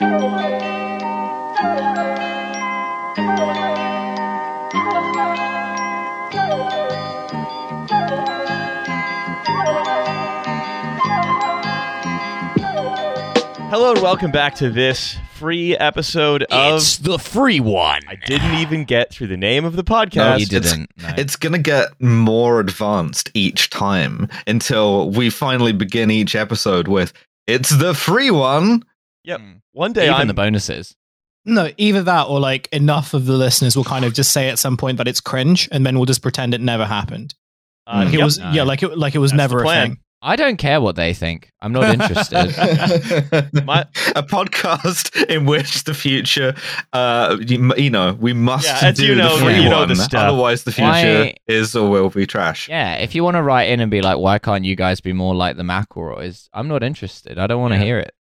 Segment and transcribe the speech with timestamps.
[0.00, 0.32] Hello
[13.92, 16.76] and welcome back to this free episode of.
[16.76, 18.00] It's the free one.
[18.08, 20.14] I didn't even get through the name of the podcast.
[20.14, 20.90] No, you didn't.
[21.02, 21.14] No.
[21.18, 27.12] It's going to get more advanced each time until we finally begin each episode with
[27.46, 28.84] it's the free one.
[29.24, 29.40] Yep.
[29.40, 29.60] Mm.
[29.72, 30.96] One day Even I'm the bonuses.
[31.44, 34.58] No, either that or like enough of the listeners will kind of just say at
[34.58, 37.34] some point that it's cringe, and then we'll just pretend it never happened.
[37.86, 38.24] uh, Like it yep.
[38.24, 38.50] was, No.
[38.52, 39.98] yeah, like it, like it was That's never a thing.
[40.22, 41.50] I don't care what they think.
[41.62, 42.48] I'm not interested.
[43.64, 46.54] My- a podcast in which the future,
[46.92, 49.88] uh, you, you know, we must Yeah, do you know, the free you know one.
[49.88, 50.24] the stuff.
[50.24, 52.68] Otherwise, the future Why- is or will be trash.
[52.68, 55.14] yeah, if you want to write in and be like, why can't you guys be
[55.14, 56.48] more like the McElroys?
[56.52, 57.38] I'm not interested.
[57.38, 57.84] I don't want to Yeah.
[57.84, 58.12] hear it.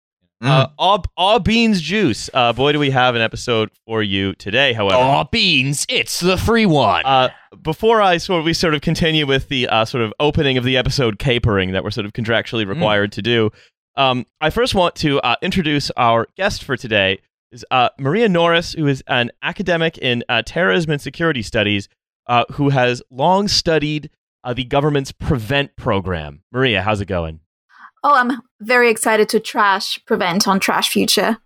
[0.41, 2.29] Uh, all, all beans juice.
[2.33, 4.71] Uh, boy, do we have an episode for you today.
[4.73, 5.85] However, All beans!
[5.89, 7.05] It's the free one.
[7.05, 7.29] uh,
[7.61, 10.63] before I sort of we sort of continue with the uh, sort of opening of
[10.63, 13.51] the episode capering that we're sort of contractually required to do,
[13.97, 17.19] um, I first want to uh, introduce our guest for today
[17.51, 21.89] is uh, Maria Norris, who is an academic in uh, terrorism and security studies,
[22.27, 24.09] uh, who has long studied
[24.43, 26.43] uh, the government's Prevent program.
[26.51, 27.41] Maria, how's it going?
[28.03, 31.37] Oh, I'm very excited to trash prevent on Trash Future.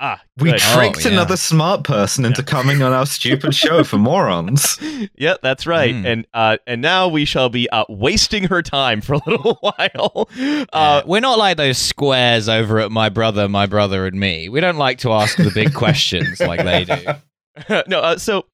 [0.00, 0.60] Ah, We good.
[0.60, 1.14] tricked Oh, yeah.
[1.14, 4.78] another smart person into coming on our stupid show for morons.
[5.16, 5.92] yeah, that's right.
[5.92, 6.06] Mm.
[6.06, 10.28] And uh, and now we shall be uh, wasting her time for a little while.
[10.38, 14.48] Uh, Uh, we're not like those squares over at my brother, my brother, and me.
[14.48, 17.82] We don't like to ask the big questions like they do.
[17.88, 18.46] no, uh, so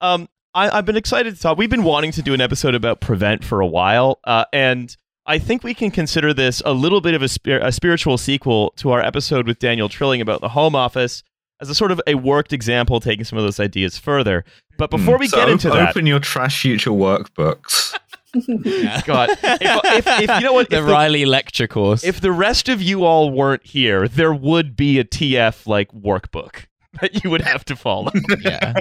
[0.00, 1.58] um, I, I've been excited to talk.
[1.58, 5.38] We've been wanting to do an episode about prevent for a while, uh, and I
[5.38, 8.90] think we can consider this a little bit of a, spir- a spiritual sequel to
[8.90, 11.22] our episode with Daniel Trilling about the Home Office
[11.60, 14.44] as a sort of a worked example, taking some of those ideas further.
[14.78, 14.96] But hmm.
[14.96, 17.96] before we So get into op- that, open your trash future workbooks.
[19.04, 22.02] God, if, if, if you know what, the if the, Riley lecture course.
[22.02, 26.64] if the rest of you all weren't here, there would be a TF like workbook
[27.02, 28.10] that you would have to follow.
[28.40, 28.72] yeah.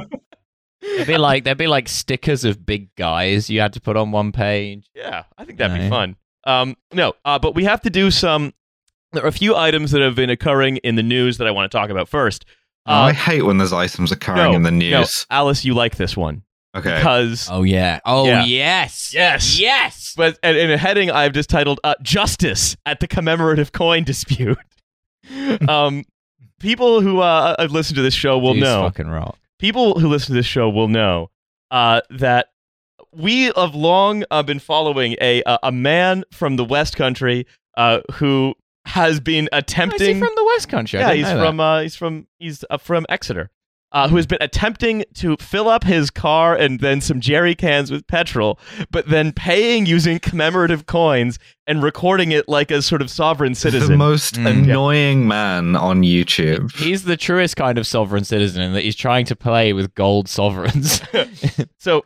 [0.82, 4.12] There'd be like there'd be like stickers of big guys you had to put on
[4.12, 4.90] one page.
[4.96, 6.16] Yeah, I think that'd be fun.
[6.46, 8.54] Um, no, uh, but we have to do some.
[9.14, 11.72] There are a few items that have been occurring in the news that I want
[11.72, 12.46] to talk about first.
[12.86, 15.28] Oh, I hate when there's items occurring Uh, no, in the no, news.
[15.30, 16.42] Alice, you like this one
[16.76, 16.96] Okay.
[16.98, 17.48] because.
[17.52, 18.00] Oh yeah.
[18.06, 18.44] Oh Yeah.
[18.46, 19.14] yes.
[19.14, 19.60] Yes.
[19.60, 20.14] Yes.
[20.18, 24.58] But and in a heading, I've just titled uh, "Justice at the Commemorative Coin Dispute."
[25.68, 26.04] um,
[26.60, 28.82] people who uh, have listened to this show will Dude's know.
[28.84, 29.38] fucking rock.
[29.60, 31.30] people who listen to this show will know
[31.70, 32.48] uh, that
[33.14, 37.46] we have long uh, been following a a a man from the West Country
[37.78, 38.56] uh, who
[38.86, 40.16] has been Oh, is attempting.
[40.16, 41.02] he from the West Country?
[41.02, 43.50] I yeah, he's from uh, he's from he's uh, from Exeter.
[43.94, 47.92] Uh, who has been attempting to fill up his car and then some jerry cans
[47.92, 48.58] with petrol,
[48.90, 53.92] but then paying using commemorative coins and recording it like a sort of sovereign citizen.
[53.92, 54.48] the most Mm.
[54.64, 56.74] annoying man on YouTube.
[56.78, 60.30] He's the truest kind of sovereign citizen in that he's trying to play with gold
[60.30, 61.02] sovereigns.
[61.78, 62.06] So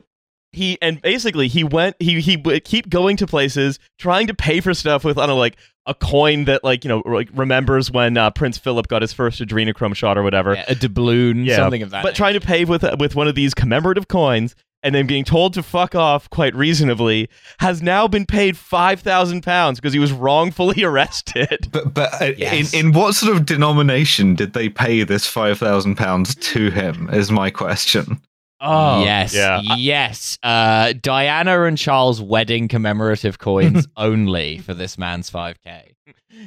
[0.55, 4.59] he and basically he went he he would keep going to places trying to pay
[4.61, 7.91] for stuff with I don't know like a coin that like you know like remembers
[7.91, 10.55] when uh, Prince Philip got his first adrenochrome shot or whatever.
[10.55, 12.01] Yeah, a doubloon, Yeah, something of that.
[12.03, 15.53] but trying to pay with with one of these commemorative coins and then being told
[15.55, 17.27] to fuck off quite reasonably
[17.59, 21.67] has now been paid five thousand pounds because he was wrongfully arrested.
[21.71, 22.73] But but uh, Yes.
[22.73, 27.09] in in what sort of denomination did they pay this five thousand pounds to him?
[27.11, 28.21] Is my question.
[28.65, 29.61] Oh yes, yeah.
[29.77, 30.37] yes.
[30.43, 35.91] Uh, Diana and Charles' wedding commemorative coins only for this man's 5k.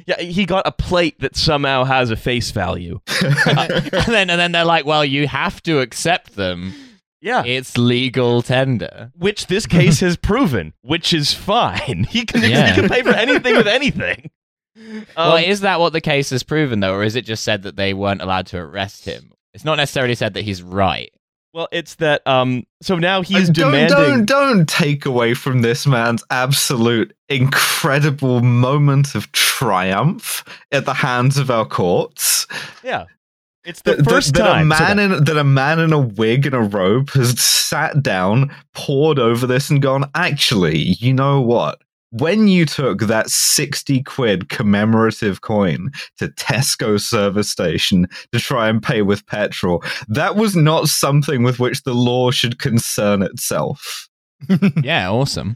[0.05, 2.99] Yeah, he got a plate that somehow has a face value.
[3.47, 6.73] and then and then they're like, "Well, you have to accept them.
[7.21, 7.43] Yeah.
[7.45, 12.05] It's legal tender." which this case has proven, which is fine.
[12.09, 12.69] He can, Yeah.
[12.73, 14.29] he can pay for anything with anything.
[15.17, 17.63] well, Um, is that what the case has proven though, or is it just said
[17.63, 19.31] that they weren't allowed to arrest him?
[19.53, 21.11] It's not necessarily said that he's right.
[21.53, 22.25] Well, it's that.
[22.27, 23.97] Um, so now he's don't, demanding.
[23.97, 31.37] don't don't take away from this man's absolute incredible moment of triumph at the hands
[31.37, 32.47] of our courts.
[32.83, 33.05] Yeah,
[33.65, 34.71] it's the That, that- first that time.
[34.71, 38.01] a man that- in that a man in a wig and a robe has sat
[38.01, 40.09] down, pored over this, and gone.
[40.15, 41.81] Actually, you know what?
[42.11, 48.81] When you took that 60 quid commemorative coin to Tesco service station to try and
[48.81, 54.07] pay with petrol, that was not something with which the law should concern itself.
[54.83, 55.55] yeah, awesome.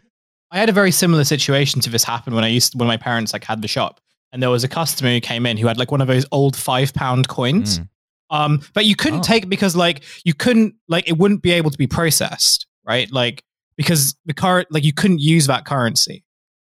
[0.51, 3.33] I had a very similar situation to this happen when I used when my parents
[3.33, 3.99] like had the shop.
[4.31, 6.55] and there was a customer who came in who had like one of those old
[6.55, 7.79] five pound coins.
[7.79, 7.87] Mm.
[8.29, 9.23] Um, but you couldn't Oh.
[9.23, 13.11] take it because like you couldn't like it wouldn't be able to be processed, right?
[13.11, 13.43] Like
[13.77, 16.23] because the current like you couldn't use that currency.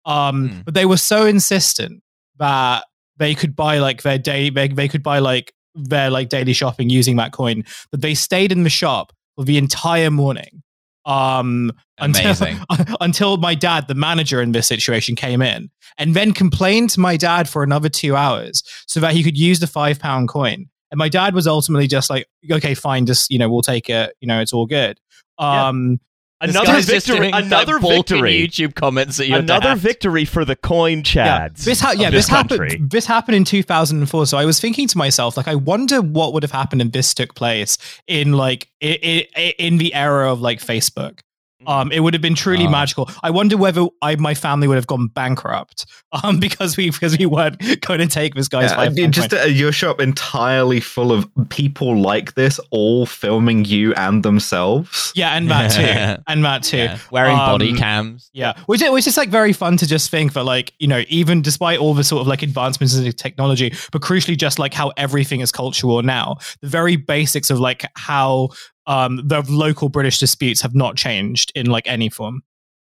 [0.08, 0.62] Um, Hmm.
[0.66, 2.02] but they were so insistent
[2.40, 2.86] that
[3.18, 6.90] they could buy like their day they, they could buy like their like daily shopping
[6.90, 10.64] using that coin that they stayed in the shop for the entire morning.
[11.06, 12.60] Um, Amazing.
[12.70, 17.00] until until my dad, the manager in this situation, came in and then complained to
[17.00, 20.66] my dad for another two hours so that he could use the five pound coin.
[20.92, 24.16] And my dad was ultimately just like, okay, fine, just you know, we'll take it.
[24.22, 25.00] You know, it's all good.
[25.38, 26.00] Um, This
[26.40, 27.32] Another victory.
[27.32, 28.48] Another victory.
[28.48, 29.78] YouTube comments at your Another dad.
[29.80, 31.64] victory for the coin yeah, chads.
[31.64, 32.92] this ha- yeah, this this, happened.
[32.92, 34.26] This happened in 2004.
[34.28, 37.14] So I was thinking to myself, like, I wonder what would have happened if this
[37.14, 41.20] took place in like i i in the era of like Facebook.
[41.68, 42.70] Um, it would have been truly Ah.
[42.72, 43.10] magical.
[43.22, 45.86] I wonder whether I, my family would have gone bankrupt,
[46.24, 49.04] um, because we because we weren't going to take this guy's Yeah, five I mean,
[49.06, 49.42] pound just coin.
[49.42, 55.12] uh, your shop entirely full of people like this, all filming you and themselves.
[55.16, 56.78] yeah, and that too, and that too.
[56.78, 58.30] Yeah, wearing body Um, cams.
[58.34, 61.04] Yeah, which is, which is like very fun to just think that like you know
[61.10, 64.92] even despite all the sort of like advancements in technology, but crucially just like how
[64.98, 68.50] everything is cultural now, the very basics of like how
[68.88, 72.42] um the local British disputes have not changed in like any form.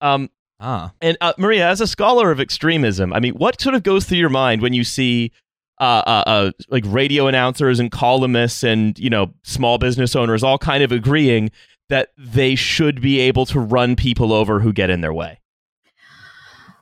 [0.00, 0.28] Um,
[0.58, 0.92] Ah.
[1.02, 4.18] and uh, Maria, as a scholar of extremism, I mean, what sort of goes through
[4.18, 5.30] your mind when you see
[5.78, 10.58] uh, uh, uh, like radio announcers and columnists and you know small business owners all
[10.58, 11.50] kind of agreeing
[11.88, 15.40] that they should be able to run people over who get in their way?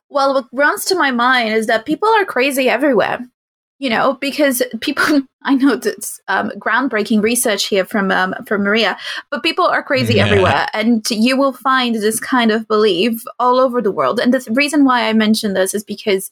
[0.08, 3.20] Well, what runs to my mind is that people are crazy everywhere.
[3.80, 8.96] You know, because people, I know it's um, groundbreaking research here from um, from Maria,
[9.30, 10.26] but people are crazy Yeah.
[10.26, 14.20] everywhere, and you will find this kind of belief all over the world.
[14.20, 16.30] And the reason why I mention this is because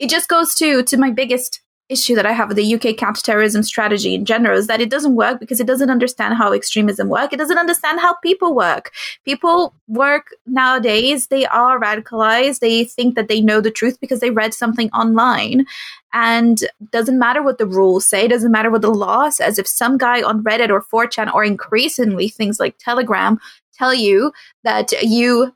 [0.00, 3.62] it just goes to to my biggest issue that I have with the UK counterterrorism
[3.62, 7.32] strategy in general is that it doesn't work because it doesn't understand how extremism work.
[7.32, 8.90] It doesn't understand how people work.
[9.24, 12.60] People work nowadays, they are radicalized.
[12.60, 15.66] They think that they know the truth because they read something online.
[16.14, 16.60] And
[16.90, 19.58] doesn't matter what the rules say, doesn't matter what the law says.
[19.58, 23.38] If some guy on Reddit or 4chan or increasingly things like Telegram
[23.74, 25.52] tell you that you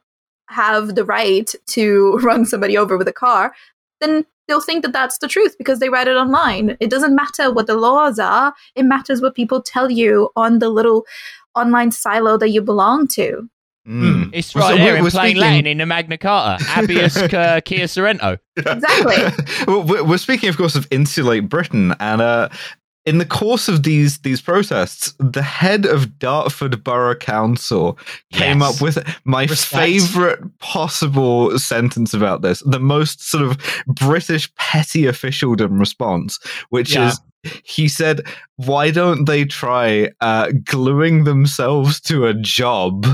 [0.49, 3.55] have the right to run somebody over with a car,
[4.01, 6.77] then they'll think that that's the truth because they read it online.
[6.81, 10.69] It doesn't matter what the laws are, it matters what people tell you on the
[10.71, 11.05] little
[11.55, 13.49] online silo that you belong to.
[13.87, 14.31] Mm.
[14.35, 16.63] It's right so there we're- in we're plain speaking- Latin in the Magna Carta.
[16.69, 18.39] Habeas uh, Kia Sorento.
[18.57, 19.65] Exactly.
[19.67, 22.49] we're, we're speaking, of course, of insulate Britain, and uh,
[23.09, 27.99] in the course of these these protests, the head of Dartford Borough Council
[28.33, 28.77] came Yes.
[28.77, 29.83] up with my Respect.
[29.83, 36.39] favorite possible sentence about this, the most sort of British petty officialdom response,
[36.71, 37.09] which Yeah.
[37.09, 37.21] is.
[37.65, 38.27] He said,
[38.57, 43.07] "Why don't they try uh, gluing themselves to a job,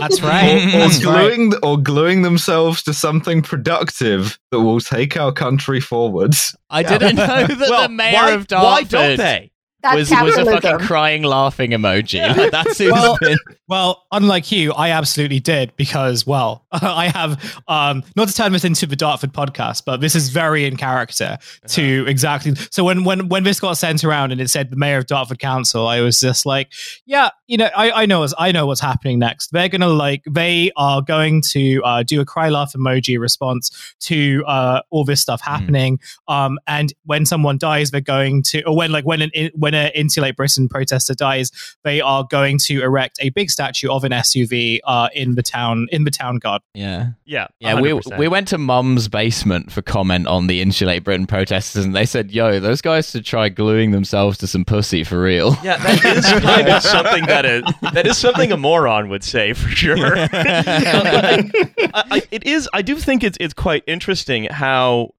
[0.00, 0.66] That's right.
[0.74, 1.34] or That's right.
[1.36, 6.98] gluing or gluing themselves to something productive that will take our country forwards?" I Yeah.
[6.98, 8.70] didn't know that well, the mayor why, of Dartford.
[8.70, 9.50] why don't they?
[9.82, 12.14] That's was, was a fucking crying laughing emoji.
[12.14, 12.32] Yeah.
[12.42, 13.38] Like, that's who's Well- been.
[13.68, 18.66] Well, unlike you, I absolutely did because, well, I have um, not to turn this
[18.66, 22.54] into the Dartford podcast, but this is very in character to exactly.
[22.70, 25.38] So when when when this got sent around and it said the mayor of Dartford
[25.38, 26.70] Council, I was just like,
[27.06, 29.52] yeah, you know, I, I know what's, I know what's happening next.
[29.52, 34.44] They're gonna like they are going to uh, do a cry laugh emoji response to
[34.46, 35.98] uh, all this stuff happening.
[36.28, 39.90] Um, and when someone dies, they're going to, or when like when an when an
[39.94, 41.50] Insulate Britain protester dies,
[41.84, 45.88] they are going to erect a big statue of an SUV uh, in the town
[45.92, 46.64] in the town garden.
[46.74, 47.10] Yeah.
[47.24, 48.18] Yeah, Yeah, we 100%.
[48.18, 52.30] we went to Mum's basement for comment on the Insulate Britain protesters, and they said,
[52.30, 56.26] "Yo, those guys should try gluing themselves to some pussy for real." Yeah, that is
[56.42, 57.64] kind of something that is
[57.94, 59.96] that is something a moron would say for sure.
[60.32, 61.50] I,
[61.94, 62.68] I, it is.
[62.72, 65.14] I do think it's it's quite interesting how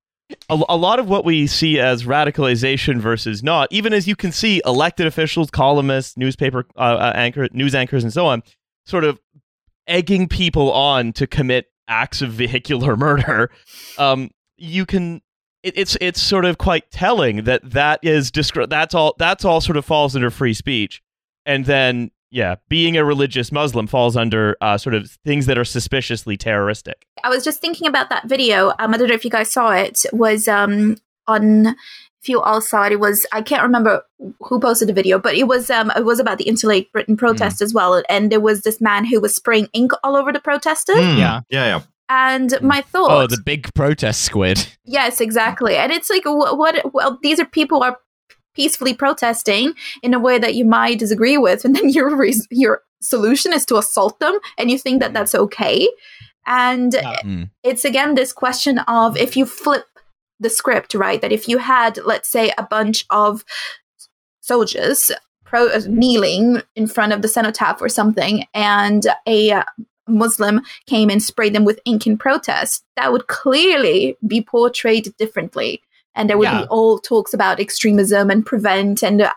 [0.50, 4.32] a, a lot of what we see as radicalization versus not, even as you can
[4.32, 8.44] see, elected officials, columnists, newspaper uh, uh, anchor, news anchors, and so on,
[8.86, 9.20] sort of
[9.88, 13.50] egging people on to commit acts of vehicular murder.
[13.98, 15.22] Um, you can.
[15.64, 19.62] It, it's it's sort of quite telling that that is discri- that's all that's all
[19.62, 21.02] sort of falls under free speech,
[21.46, 25.64] and then yeah, being a religious Muslim falls under uh, sort of things that are
[25.64, 27.06] suspiciously terroristic.
[27.24, 28.74] I was just thinking about that video.
[28.80, 30.02] Um, I don't know if you guys saw it.
[30.12, 30.98] Was um
[31.28, 31.68] on
[32.22, 32.92] if you all saw it.
[32.94, 34.04] It was I can't remember
[34.42, 37.62] who posted the video, but it was um it was about the Insulate Britain protest
[37.62, 38.02] as well.
[38.10, 40.96] And there was this man who was spraying ink all over the protesters.
[40.98, 41.18] Hmm.
[41.20, 41.42] Yeah.
[41.50, 41.82] yeah, yeah.
[42.10, 44.68] And my thought, Oh, the big protest squid.
[44.86, 45.76] yes, exactly.
[45.78, 46.94] And it's like what, what?
[46.94, 48.00] Well, these are people who are
[48.54, 52.82] peacefully protesting in a way that you might disagree with, and then your res- your
[53.02, 55.90] solution is to assault them, and you think that that's okay.
[56.46, 57.16] And Yeah.
[57.24, 57.50] Mm.
[57.64, 59.86] it's again this question of if you flip
[60.40, 61.22] the script, right?
[61.22, 63.46] That if you had, let's say, a bunch of
[64.42, 65.12] soldiers
[65.46, 69.64] pro- uh, kneeling in front of the cenotaph or something, and a uh,
[70.08, 75.82] Muslim came and sprayed them with ink in protest, that would clearly be portrayed differently.
[76.16, 76.62] And there would Yeah.
[76.62, 79.02] be all talks about extremism and prevent.
[79.04, 79.34] And uh,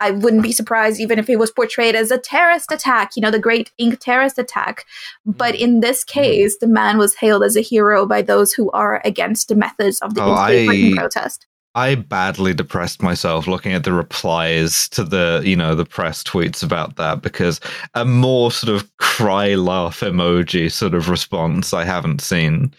[0.00, 3.30] I wouldn't be surprised even if it was portrayed as a terrorist attack, you know,
[3.30, 4.86] the great ink terrorist attack.
[5.26, 9.02] But in this case, the man was hailed as a hero by those who are
[9.04, 11.46] against the methods of the Oh, Insulate I- protest.
[11.76, 16.64] I badly depressed myself looking at the replies to the, you know, the press tweets
[16.64, 17.60] about that because
[17.94, 22.74] a more sort of cry laugh emoji sort of response I haven't seen.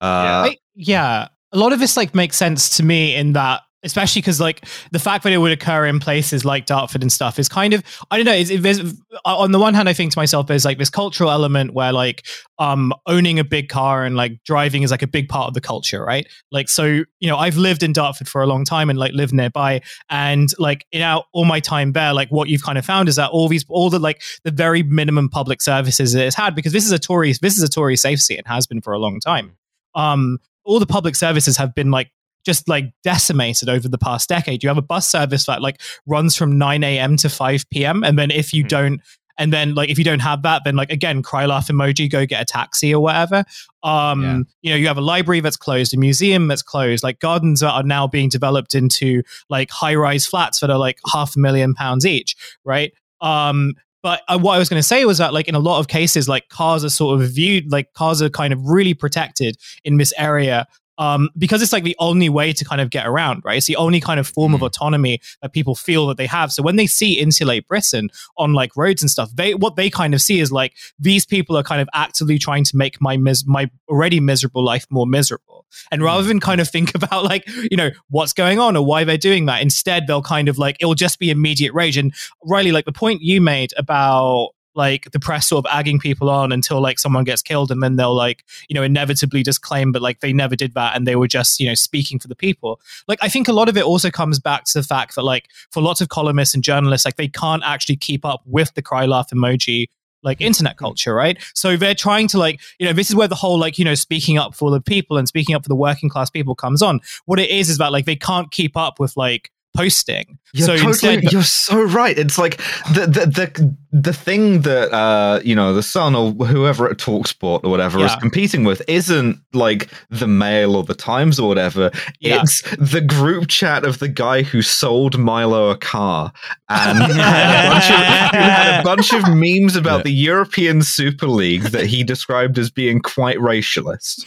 [0.00, 4.20] Uh, I, yeah, a lot of this like makes sense to me in that, especially
[4.20, 7.48] because like the fact that it would occur in places like Dartford and stuff is
[7.48, 8.34] kind of I don't know.
[8.34, 11.72] It's, it, on the one hand, I think to myself, there's like this cultural element
[11.72, 12.26] where like
[12.58, 15.60] um owning a big car and like driving is like a big part of the
[15.60, 16.26] culture, right?
[16.52, 16.84] Like so,
[17.18, 20.50] you know, I've lived in Dartford for a long time and like lived nearby, and
[20.58, 23.30] like in our all my time there, like what you've kind of found is that
[23.30, 26.84] all these all the like the very minimum public services that it's had because this
[26.84, 29.18] is a Tory this is a Tory safe seat and has been for a long
[29.20, 29.56] time
[29.94, 30.38] um,
[30.70, 32.10] all the public services have been like
[32.46, 34.62] just like decimated over the past decade.
[34.62, 37.16] You have a bus service that like runs from 9 a.m.
[37.18, 38.02] to 5 p.m.
[38.02, 38.68] And then if you Mhm.
[38.68, 39.00] don't,
[39.36, 42.24] and then like if you don't have that, then like again, cry laugh emoji, go
[42.26, 43.44] get a taxi or whatever.
[43.82, 44.38] Um, Yeah.
[44.62, 47.72] you know, you have a library that's closed, a museum that's closed, like gardens that
[47.72, 51.74] are now being developed into like high rise flats that are like half a million
[51.74, 52.92] pounds each, right?
[53.20, 55.78] Um, but uh, what I was going to say was that, like, in a lot
[55.80, 59.56] of cases, like cars are sort of viewed, like cars are kind of really protected
[59.84, 60.66] in this area
[60.98, 63.56] um, because it's like the only way to kind of get around, right?
[63.56, 64.66] It's the only kind of form of Mm.
[64.66, 66.52] autonomy that people feel that they have.
[66.52, 70.12] So when they see Insulate Britain on like roads and stuff, they what they kind
[70.12, 73.46] of see is like these people are kind of actively trying to make my mis-
[73.46, 75.59] my already miserable life more miserable.
[75.90, 76.28] And rather mm.
[76.28, 79.46] than kind of think about like you know what's going on or why they're doing
[79.46, 81.96] that, instead they'll kind of like it will just be immediate rage.
[81.96, 86.30] And Riley, like the point you made about like the press sort of agging people
[86.30, 89.90] on until like someone gets killed and then they'll like you know inevitably just claim
[89.92, 92.36] but like they never did that and they were just you know speaking for the
[92.36, 95.22] people like i think a lot of it also comes back to the fact that
[95.22, 98.82] like for lots of columnists and journalists like they can't actually keep up with the
[98.82, 99.88] cry laugh emoji
[100.22, 100.44] like hmm.
[100.44, 100.84] internet hmm.
[100.84, 101.38] culture right?
[101.54, 103.94] So they're trying to like you know this is where the whole like you know
[103.94, 107.00] speaking up for the people and speaking up for the working class people comes on.
[107.26, 110.72] What it is is that like they can't keep up with like posting You're so
[110.72, 112.18] totally, instead you're so right.
[112.18, 112.56] It's like
[112.92, 117.62] the the the, the thing that uh you know the Sun or whoever at Talksport
[117.64, 121.90] or whatever is competing with isn't like the Mail or the Times or whatever.
[122.20, 122.42] Yeah.
[122.42, 126.32] It's the group chat of the guy who sold Milo a car
[126.68, 127.96] and had a bunch of,
[128.34, 130.02] had a bunch of memes about Yeah.
[130.04, 134.24] the European Super League that he described as being quite racialist.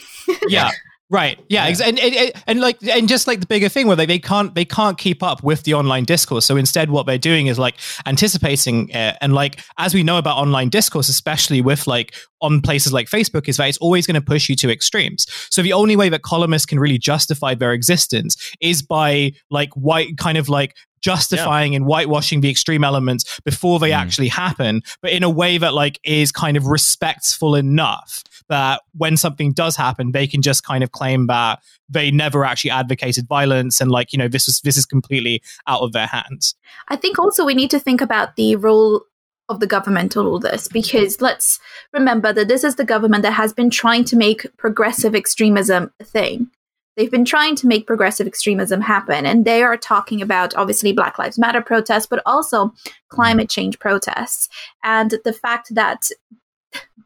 [0.48, 0.70] yeah
[1.14, 1.38] Right.
[1.48, 1.66] Yeah.
[1.66, 4.18] ex- And, and, and, and like and just like the bigger thing where they, they
[4.18, 6.44] can't they can't keep up with the online discourse.
[6.44, 9.16] So instead, what they're doing is like anticipating it.
[9.20, 13.48] And like as we know about online discourse, especially with like on places like Facebook,
[13.48, 15.24] is that it's always going to push you to extremes.
[15.50, 20.18] So the only way that columnists can really justify their existence is by like white
[20.18, 23.98] kind of like justifying and whitewashing the extreme elements before they Mm.
[24.02, 29.16] actually happen, but in a way that like is kind of respectful enough that when
[29.16, 33.80] something does happen, they can just kind of claim that they never actually advocated violence
[33.80, 36.54] and like you know this is this is completely out of their hands.
[36.88, 39.02] I think also we need to think about the role
[39.50, 41.60] of the government in all this because let's
[41.92, 46.04] remember that this is the government that has been trying to make progressive extremism a
[46.04, 46.50] thing.
[46.96, 51.18] They've been trying to make progressive extremism happen, and they are talking about obviously Black
[51.18, 52.72] Lives Matter protests, but also
[53.08, 54.48] climate change protests.
[54.82, 56.08] And the fact that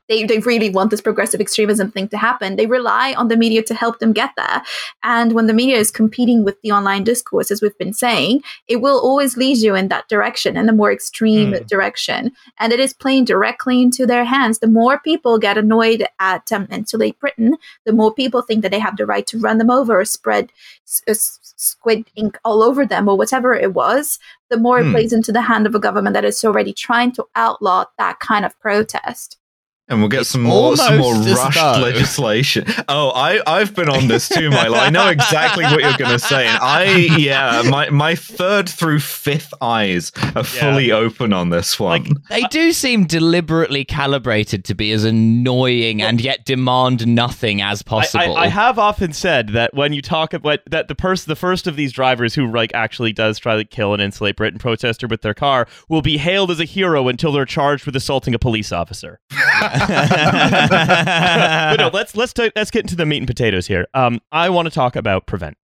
[0.08, 2.56] they, they really want this progressive extremism thing to happen.
[2.56, 4.62] They rely on the media to help them get there.
[5.02, 8.76] And when the media is competing with the online discourse, as we've been saying, it
[8.76, 11.64] will always lead you in that direction, in the more extreme Hmm.
[11.66, 12.32] direction.
[12.58, 14.58] And it is playing directly into their hands.
[14.58, 18.78] The more people get annoyed at um, Insulate Britain, the more people think that they
[18.78, 20.50] have the right to run them over or spread
[20.86, 24.92] s- s- squid ink all over them or whatever it was, the more it Hmm.
[24.92, 28.44] plays into the hand of a government that is already trying to outlaw that kind
[28.44, 29.36] of protest.
[29.90, 32.66] And we'll get It's some more some more rushed though- legislation.
[32.88, 34.76] Oh, I I've been on this too, Milo.
[34.76, 36.46] I know exactly what you're going to say.
[36.46, 36.84] And I
[37.18, 42.02] yeah, my my third through fifth eyes are fully open on this one.
[42.04, 47.82] Like, They do seem deliberately calibrated to be as annoying and yet demand nothing as
[47.86, 48.36] I, possible.
[48.36, 51.66] I, I have often said that when you talk about that the person, the first
[51.66, 55.22] of these drivers who like actually does try to kill an insulate Britain protester with
[55.22, 58.70] their car will be hailed as a hero until they're charged with assaulting a police
[58.70, 59.18] officer.
[59.60, 59.78] But
[61.76, 63.86] no, let's let's ta- let's get into the meat and potatoes here.
[63.94, 65.56] Um, I want to talk about prevent.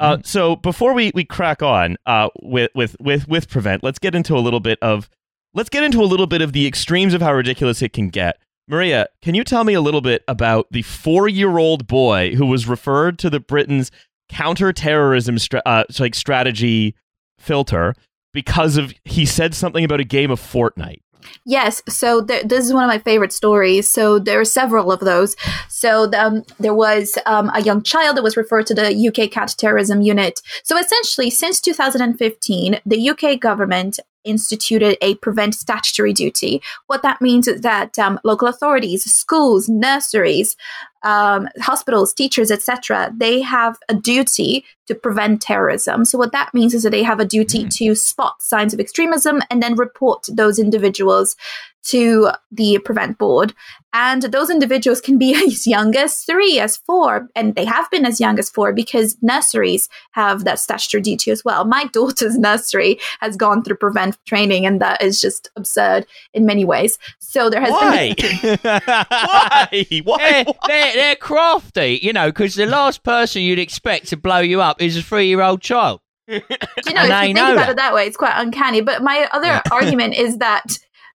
[0.00, 4.16] Uh, so before we, we crack on uh, with, with with with prevent, let's get
[4.16, 5.08] into a little bit of
[5.54, 8.38] let's get into a little bit of the extremes of how ridiculous it can get.
[8.66, 13.18] Maria, can you tell me a little bit about the four-year-old boy who was referred
[13.18, 13.90] to the Britain's
[14.28, 16.94] counter-terrorism stra- uh, like strategy
[17.38, 17.94] filter
[18.32, 21.02] because of he said something about a game of Fortnite?
[21.44, 23.90] Yes, so there, this is one of my favorite stories.
[23.90, 25.36] So there are several of those.
[25.68, 29.30] So the, um, there was um, a young child that was referred to the UK
[29.30, 30.40] counterterrorism unit.
[30.64, 36.62] So essentially, since 2015, the UK government instituted a prevent statutory duty.
[36.86, 40.56] What that means is that um, local authorities, schools, nurseries,
[41.04, 46.04] um, hospitals, teachers, etc., they have a duty to prevent terrorism.
[46.04, 49.42] So what that means is that they have a duty to spot signs of extremism
[49.50, 51.36] and then report those individuals
[51.84, 53.54] to the prevent board.
[53.94, 58.06] And those individuals can be as young as three, as four, and they have been
[58.06, 61.64] as young as four because nurseries have that statutory duty as well.
[61.64, 66.64] My daughter's nursery has gone through prevent training, and that is just absurd in many
[66.64, 66.98] ways.
[67.18, 68.14] So there has Why?
[68.14, 68.58] been.
[68.62, 69.86] Why?
[70.04, 70.44] Why?
[70.66, 74.60] They're, they're, they're crafty, you know, because the last person you'd expect to blow you
[74.60, 76.00] up is a three year old child.
[76.28, 77.68] you know, if you think know about that.
[77.70, 78.80] it that way, it's quite uncanny.
[78.80, 79.62] But my other Yeah.
[79.72, 80.64] argument is that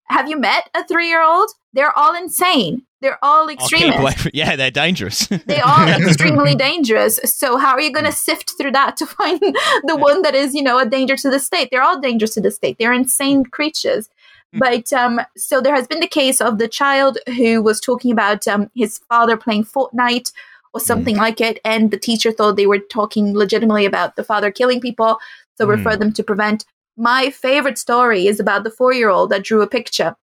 [0.10, 1.50] have you met a three year old?
[1.74, 2.84] They're all insane.
[3.02, 4.24] They're all extremists.
[4.24, 5.28] from- yeah, they're dangerous.
[5.46, 7.20] they are extremely dangerous.
[7.26, 8.16] So how are you going to mm.
[8.16, 11.40] sift through that to find the one that is, you know, a danger to the
[11.40, 11.70] state?
[11.72, 12.78] They're all dangerous to the state.
[12.80, 13.52] They're insane mm.
[13.52, 14.10] creatures.
[14.60, 18.48] But um, so there has been the case of the child who was talking about
[18.48, 20.32] um, his father playing Fortnite
[20.74, 24.52] or something like it, and the teacher thought they were talking legitimately about the father
[24.52, 25.18] killing people,
[25.58, 25.70] so Mm.
[25.70, 26.66] refer them to prevent.
[26.96, 30.16] My favorite story is about the four-year-old that drew a picture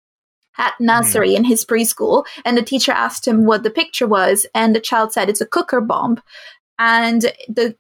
[0.59, 4.75] at nursery in his preschool, and the teacher asked him what the picture was, and
[4.75, 6.21] the child said it's a cooker bomb,
[6.79, 7.77] and the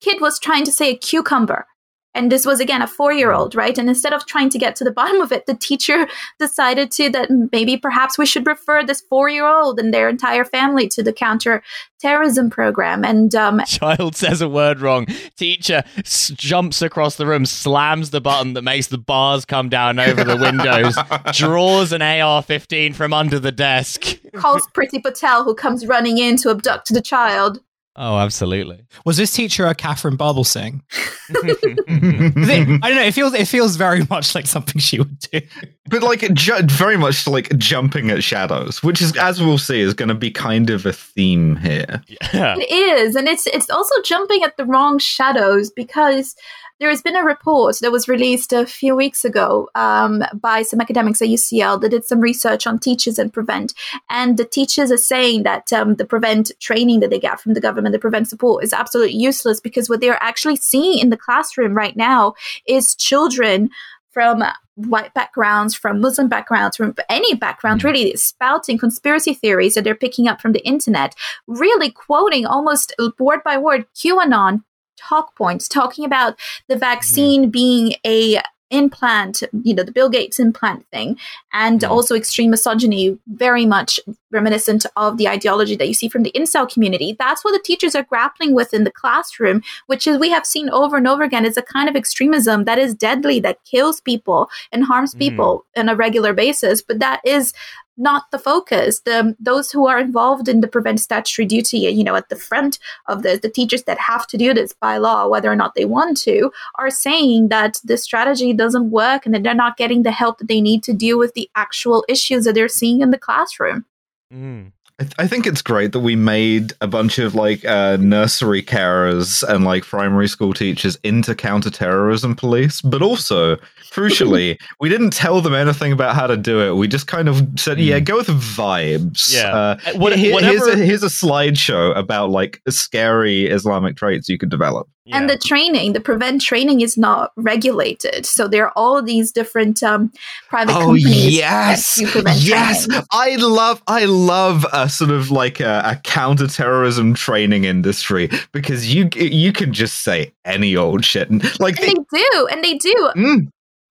[0.00, 1.66] kid was trying to say a cucumber.
[2.14, 3.76] And this was again a four year old, right?
[3.78, 7.08] And instead of trying to get to the bottom of it, the teacher decided to
[7.10, 11.02] that maybe perhaps we should refer this four year old and their entire family to
[11.02, 11.62] the counter
[12.00, 13.04] terrorism program.
[13.04, 15.06] And um, Child says a word wrong.
[15.36, 19.98] Teacher s- jumps across the room, slams the button that makes the bars come down
[19.98, 20.96] over the windows,
[21.36, 24.18] draws an AR 15 from under the desk.
[24.34, 27.60] calls Priti Patel, who comes running in to abduct the child.
[27.96, 28.84] Oh, absolutely.
[29.04, 30.80] Was this teacher a Katharine Birbalsingh?
[31.30, 33.02] I don't know.
[33.02, 35.40] It feels it feels very much like something she would do.
[35.88, 39.92] but like ju- very much like jumping at shadows, which is as we'll see is
[39.92, 42.00] going to be kind of a theme here.
[42.32, 42.54] Yeah.
[42.58, 46.36] It is, and it's it's also jumping at the wrong shadows because
[46.80, 50.80] there has been a report that was released a few weeks ago um, by some
[50.80, 53.74] academics at UCL that did some research on teachers and prevent,
[54.08, 57.60] and the teachers are saying that um, the prevent training that they get from the
[57.60, 61.74] government, the prevent support, is absolutely useless because what they're actually seeing in the classroom
[61.74, 62.32] right now
[62.66, 63.68] is children
[64.10, 64.42] from
[64.74, 70.26] white backgrounds, from Muslim backgrounds, from any background, really spouting conspiracy theories that they're picking
[70.26, 71.14] up from the internet,
[71.46, 74.62] really quoting almost word by word QAnon
[75.08, 78.40] talk points, talking about the vaccine being a
[78.72, 81.18] implant, you know, the Bill Gates implant thing,
[81.52, 81.90] and Mhm.
[81.90, 83.98] also extreme misogyny, very much
[84.30, 87.16] reminiscent of the ideology that you see from the incel community.
[87.18, 90.70] That's what the teachers are grappling with in the classroom, which is we have seen
[90.70, 94.48] over and over again is a kind of extremism that is deadly, that kills people
[94.70, 95.18] and harms Mhm.
[95.18, 96.80] people on a regular basis.
[96.80, 97.52] But that is
[98.00, 99.00] not the focus.
[99.00, 102.78] The those who are involved in the prevent statutory duty, you know, at the front
[103.06, 105.84] of this, the teachers that have to do this by law, whether or not they
[105.84, 110.10] want to, are saying that the strategy doesn't work and that they're not getting the
[110.10, 113.18] help that they need to deal with the actual issues that they're seeing in the
[113.18, 113.84] classroom.
[114.32, 114.72] Mm.
[115.00, 118.62] I, th- I think it's great that we made a bunch of like uh, nursery
[118.62, 123.56] carers and like primary school teachers into counterterrorism police, but also
[123.90, 126.74] crucially, we didn't tell them anything about how to do it.
[126.76, 129.52] We just kind of said, "Yeah, go with vibes." Yeah.
[129.56, 134.36] Uh, Uh, what- here- here's, a, here's a slideshow about like scary Islamic traits you
[134.38, 134.86] could develop.
[135.12, 138.26] And the training, the prevent training is not regulated.
[138.26, 140.12] So there are all these different um,
[140.48, 142.86] private Oh companies yes, yes!
[142.86, 143.06] training.
[143.10, 149.08] I love, I love a sort of like a, a counterterrorism training industry because you
[149.16, 152.74] you can just say any old shit and like And the, they do, and they
[152.74, 153.10] do.
[153.16, 153.48] Mm.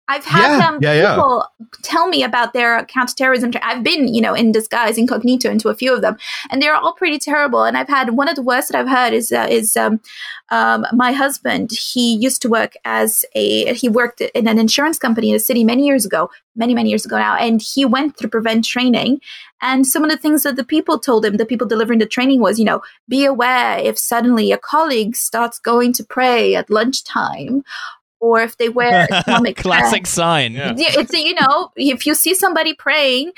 [0.09, 1.15] I've had Yeah, um, yeah, yeah.
[1.15, 1.49] people
[1.83, 3.51] tell me about their counterterrorism.
[3.51, 6.17] Tra- I've been, you know, in disguise, incognito, into a few of them,
[6.51, 7.65] and they're all pretty terrible.
[7.65, 10.01] And I've had one of the worst that I've heard is uh, is um,
[10.51, 11.73] um, my husband.
[11.73, 15.65] He used to work as a he worked in an insurance company in a city
[15.65, 19.21] many years ago, many many years ago now, and he went through prevent training.
[19.63, 22.41] And some of the things that the people told him, the people delivering the training,
[22.41, 27.65] was, you know, be aware if suddenly a colleague starts going to pray at lunchtime.
[28.21, 30.55] Or if they wear Islamic Classic sign.
[30.55, 30.75] Yeah.
[30.77, 33.33] yeah, it's you know, if you see somebody praying,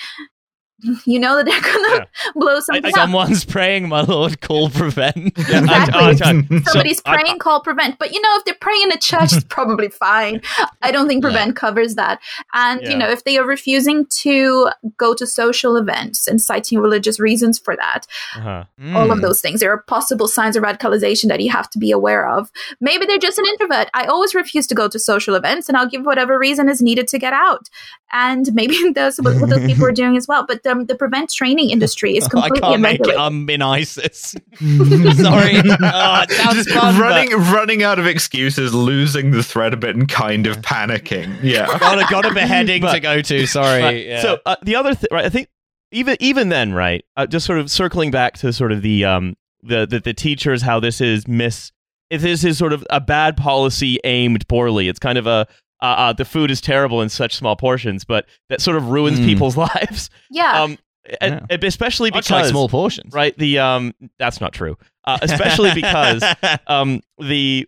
[1.05, 2.95] you know that they're gonna blow something up.
[2.95, 5.37] Someone's praying, my lord, call prevent.
[5.37, 5.99] Yeah, Exactly.
[6.01, 7.99] I- I- Somebody's I- praying, call prevent.
[7.99, 10.41] But you know, if they're praying in a church, it's probably fine.
[10.83, 11.31] I don't think Yeah.
[11.31, 12.21] prevent covers that.
[12.55, 12.91] And Yeah.
[12.91, 17.59] you know, if they are refusing to go to social events and citing religious reasons
[17.59, 18.65] for that, uh-huh.
[18.95, 19.11] all Hmm.
[19.11, 22.29] of those things, there are possible signs of radicalization that you have to be aware
[22.29, 22.51] of.
[22.81, 23.89] Maybe they're just an introvert.
[23.95, 27.09] I always refuse to go to social events, and I'll give whatever reason is needed
[27.09, 27.69] to get out.
[28.13, 30.45] And maybe that's what, what those people are doing as well.
[30.47, 32.61] But um, the prevent training industry is completely.
[32.63, 33.17] I can't make it.
[33.19, 34.37] I'm in ISIS.
[34.61, 35.57] Sorry.
[35.57, 39.97] Oh, it Just fun, but- running, running out of excuses, losing the thread a bit,
[39.97, 41.37] and kind of panicking.
[41.43, 41.67] Yeah.
[41.79, 43.47] got a got a beheading But- to go to.
[43.47, 43.83] Sorry.
[43.83, 44.07] Right.
[44.07, 44.23] Yeah.
[44.23, 45.25] So uh, the other thing, right?
[45.25, 45.49] I think
[45.91, 47.05] even even then, right?
[47.17, 50.63] Uh, just sort of circling back to sort of the um the the, the teachers,
[50.63, 51.73] how this is miss.
[52.11, 55.47] If this is sort of a bad policy aimed poorly, it's kind of a
[55.81, 59.19] uh, uh, the food is terrible in such small portions, but that sort of ruins
[59.21, 59.25] Mm.
[59.27, 60.11] people's lives.
[60.31, 60.63] yeah.
[60.63, 60.79] Um,
[61.23, 63.15] and- and especially because like small portions.
[63.15, 64.77] right the um that's not true.
[65.07, 66.23] Uh, especially because
[66.67, 67.67] um the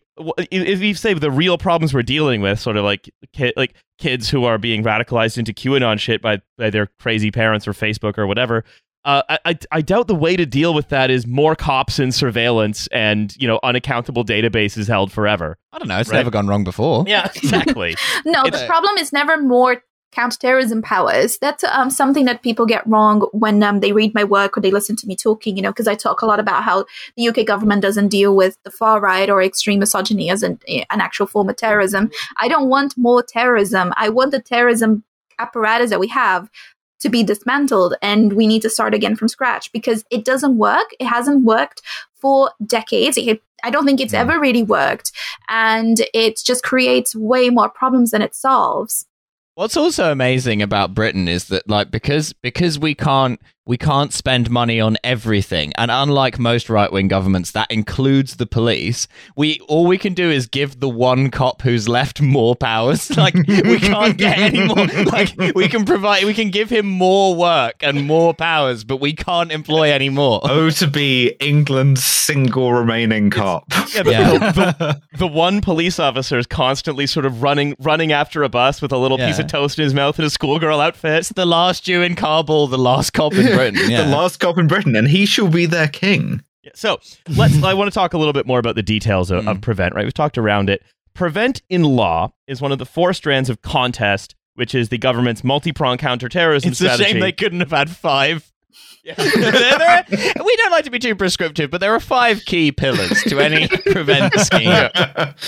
[0.50, 4.28] if you say the real problems we're dealing with sort of like ki- like kids
[4.28, 8.26] who are being radicalized into QAnon shit by by their crazy parents or Facebook or
[8.26, 8.62] whatever
[9.04, 12.14] uh, I, I I doubt the way to deal with that is more cops and
[12.14, 15.56] surveillance and you know unaccountable databases held forever.
[15.72, 15.98] I don't know.
[15.98, 16.16] It's Right.
[16.18, 17.04] never gone wrong before.
[17.06, 17.96] Yeah, exactly.
[18.26, 19.82] No, It's- the problem is never more
[20.12, 21.38] counterterrorism powers.
[21.38, 24.72] That's um, something that people get wrong when um, they read my work or they
[24.72, 26.84] listen to me talking, you know, because I talk a lot about how
[27.16, 31.00] the UK government doesn't deal with the far right or extreme misogyny as an, an
[31.00, 32.10] actual form of terrorism.
[32.40, 33.92] I don't want more terrorism.
[33.96, 35.04] I want the terrorism
[35.38, 36.50] apparatus that we have
[37.00, 40.86] to be dismantled and we need to start again from scratch because it doesn't work.
[40.98, 41.82] It hasn't worked
[42.14, 43.16] for decades.
[43.16, 44.18] It, I don't think it's Mm.
[44.18, 45.12] ever really worked.
[45.48, 49.06] And it just creates way more problems than it solves.
[49.54, 54.50] What's also amazing about Britain is that like because because we can't we can't spend
[54.50, 55.72] money on everything.
[55.76, 59.06] And unlike most right wing governments, that includes the police.
[59.36, 63.10] We all we can do is give the one cop who's left more powers.
[63.20, 64.86] Like we can't get any more.
[65.04, 69.12] Like we can provide, we can give him more work and more powers, but we
[69.12, 70.40] can't employ any more.
[70.44, 73.64] Oh, to be England's single remaining cop.
[73.94, 74.38] Yeah, the, Yeah.
[74.52, 78.90] the- the one police officer is constantly sort of running running after a bus with
[78.92, 81.12] a little piece of toast in his mouth and a schoolgirl outfit.
[81.18, 83.80] It's the last Jew in Kabul, the last cop in Britain.
[83.90, 84.04] Yeah.
[84.04, 86.42] The last cop in Britain, and he shall be their king.
[86.74, 87.62] So let's.
[87.62, 89.60] I want to talk a little bit more about the details of, of Mm.
[89.62, 89.94] prevent.
[89.94, 90.82] Right, we've talked around it.
[91.14, 95.42] Prevent in law is one of the four strands of contest, which is the government's
[95.42, 98.52] multi-pronged counterterrorism It's a shame they couldn't have had five.
[99.16, 102.70] There- there are- we don't like to be too prescriptive, but there are five key
[102.70, 104.70] pillars to any prevent scheme.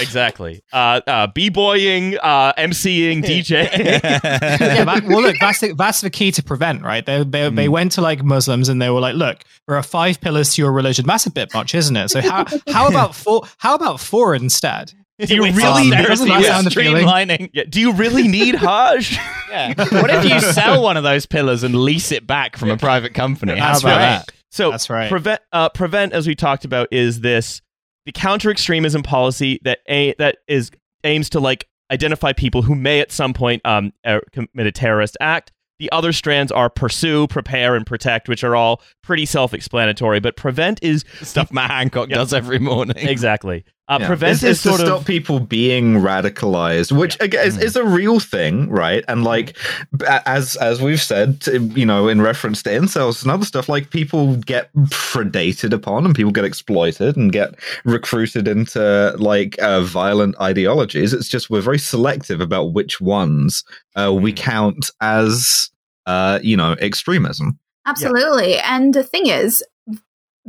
[0.00, 0.62] exactly.
[0.72, 3.78] Uh, uh, b-boying, uh, MCing, DJing.
[3.78, 7.04] yeah, that, well, look, that's the, that's the key to prevent, right?
[7.04, 10.20] They, they, they went to like Muslims and they were like, look, there are five
[10.20, 11.06] pillars to your religion.
[11.06, 12.08] That's a bit much, isn't it?
[12.08, 13.42] So how how about four?
[13.58, 14.92] How about four instead?
[15.26, 17.06] Do you really austerity doesn't that with sound appealing?
[17.06, 17.50] streamlining?
[17.52, 19.18] Yeah, do you really need Hajj?
[19.50, 19.74] Yeah.
[19.76, 23.12] What if you sell one of those pillars and lease it back from a private
[23.12, 23.58] company?
[23.58, 24.00] How That's about right.
[24.26, 24.32] that?
[24.50, 25.10] So That's right.
[25.10, 27.60] Prevent, uh, prevent, as we talked about, is this
[28.06, 30.70] the counter extremism policy that a- that is
[31.04, 35.18] aims to like identify people who may at some point um uh, commit a terrorist
[35.20, 35.52] act.
[35.78, 40.20] The other strands are pursue, prepare, and protect, which are all pretty self-explanatory.
[40.20, 42.16] But prevent is Stuff Matt Hancock Yeah.
[42.16, 42.96] does every morning.
[42.96, 43.64] exactly
[43.96, 44.06] uh, Yeah.
[44.06, 47.76] prevent It's, is it's to sort stop of people being radicalized, which again is, is
[47.76, 49.04] a real thing, right?
[49.08, 49.56] And like
[50.26, 51.44] as as we've said,
[51.76, 56.14] you know, in reference to incels and other stuff, like people get predated upon and
[56.14, 61.12] people get exploited and get recruited into like uh, violent ideologies.
[61.12, 63.64] It's just we're very selective about which ones
[63.96, 65.70] uh, we count as
[66.06, 67.58] uh, you know extremism.
[67.84, 68.58] Absolutely.
[68.58, 69.62] And the thing is,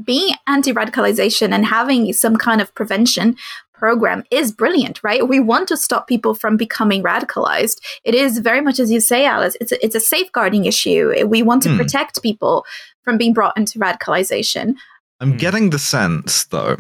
[0.03, 3.35] being anti radicalization and having some kind of prevention
[3.73, 5.27] program is brilliant, right?
[5.27, 7.79] We want to stop people from becoming radicalized.
[8.05, 11.13] It is very much as you say, Alice, it's a, it's a safeguarding issue.
[11.27, 11.77] We want to Hmm.
[11.77, 12.65] protect people
[13.03, 14.75] from being brought into radicalization.
[15.19, 15.37] I'm Hmm.
[15.37, 16.77] getting the sense, though,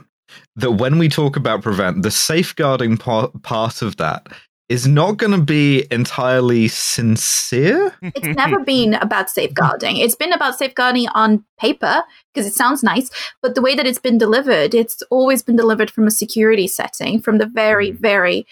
[0.55, 4.27] that when we talk about prevent, the safeguarding part, part of that
[4.73, 7.93] is not going to be entirely sincere.
[8.01, 9.97] It's never been about safeguarding.
[9.97, 12.01] It's been about safeguarding on paper
[12.33, 13.11] because it sounds nice,
[13.43, 17.21] but the way that it's been delivered, it's always been delivered from a security setting
[17.21, 17.99] from the very, mm.
[17.99, 18.47] very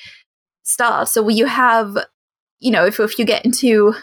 [0.62, 1.08] start.
[1.08, 1.98] So you have,
[2.60, 3.96] you know, if, if you get into,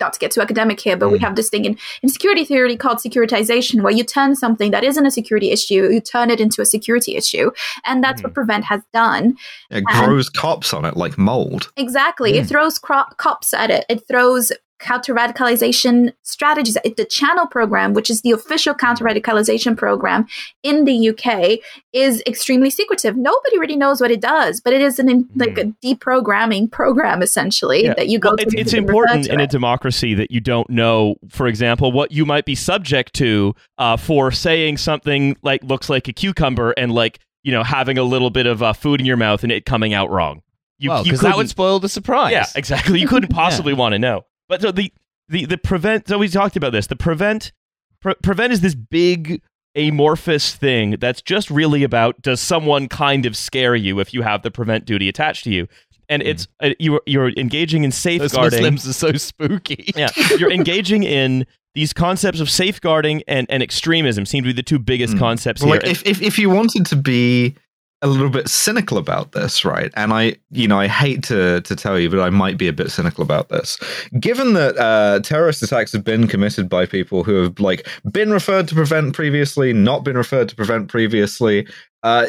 [0.00, 1.22] not to get too academic here, but we Mm.
[1.22, 5.06] have this thing in, in security theory called securitization, where you turn something that isn't
[5.06, 7.50] a security issue, you turn it into a security issue.
[7.84, 9.36] And that's what Prevent has done.
[9.70, 11.70] It grows cops on it like mold.
[11.76, 12.36] Exactly.
[12.38, 12.48] It Mm.
[12.48, 13.84] throws cro- cops at it.
[13.88, 16.76] It throws counter radicalization strategies.
[16.96, 20.26] The Channel program, which is the official counter radicalization program
[20.62, 21.58] in the UK,
[21.92, 23.16] is extremely secretive.
[23.16, 27.22] Nobody really knows what it does, but it is an in, like a deprogramming program
[27.22, 27.94] essentially Yeah.
[27.94, 31.16] that you go Well, it's, it's important to in a democracy that you don't know,
[31.28, 36.08] for example, what you might be subject to uh, for saying something like looks like
[36.08, 39.16] a cucumber and like you know having a little bit of uh, food in your
[39.16, 40.42] mouth and it coming out wrong.
[40.78, 42.32] You, well, because that would spoil the surprise.
[42.32, 43.00] yeah, exactly.
[43.00, 44.26] You couldn't possibly want to know.
[44.48, 44.92] But so the
[45.28, 46.08] the the prevent.
[46.08, 46.86] So we talked about this.
[46.86, 47.52] The prevent
[48.00, 49.42] pre- prevent is this big
[49.74, 54.42] amorphous thing that's just really about does someone kind of scare you if you have
[54.42, 55.68] the prevent duty attached to you,
[56.08, 58.62] and it's uh, you're you're engaging in Those safeguarding.
[58.62, 59.92] Muslims are so spooky.
[59.96, 64.62] Yeah, you're engaging in these concepts of safeguarding and, and extremism seem to be the
[64.62, 65.18] two biggest Mm.
[65.18, 65.82] concepts Well, here.
[65.82, 67.54] like if, if if you wanted to be
[68.02, 69.90] a little bit cynical about this, right?
[69.96, 72.72] And I, you know, I hate to to tell you, but I might be a
[72.72, 73.78] bit cynical about this.
[74.20, 78.68] Given that uh, terrorist attacks have been committed by people who have like been referred
[78.68, 81.66] to prevent previously, not been referred to prevent previously,
[82.02, 82.26] uh,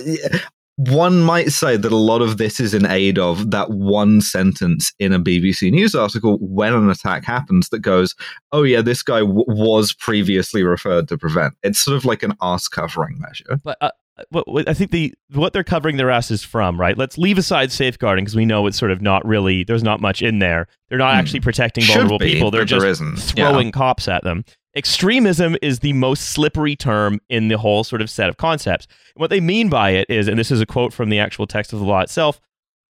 [0.77, 4.93] one might say that a lot of this is in aid of that one sentence
[4.99, 8.15] in a BBC News article when an attack happens that goes,
[8.51, 12.35] "Oh yeah, this guy w- was previously referred to prevent." It's sort of like an
[12.41, 13.59] arse covering measure.
[13.63, 13.91] but uh,
[14.29, 16.97] what, what I think the what they're covering their asses from, right?
[16.97, 19.63] Let's leave aside safeguarding because we know it's sort of not really.
[19.63, 20.67] There's not much in there.
[20.89, 21.19] They're not Hmm.
[21.19, 22.51] actually protecting vulnerable be, people.
[22.51, 22.81] They're just
[23.17, 24.43] throwing cops at them.
[24.75, 28.87] Extremism is the most slippery term in the whole sort of set of concepts.
[29.15, 31.73] What they mean by it is, and this is a quote from the actual text
[31.73, 32.39] of the law itself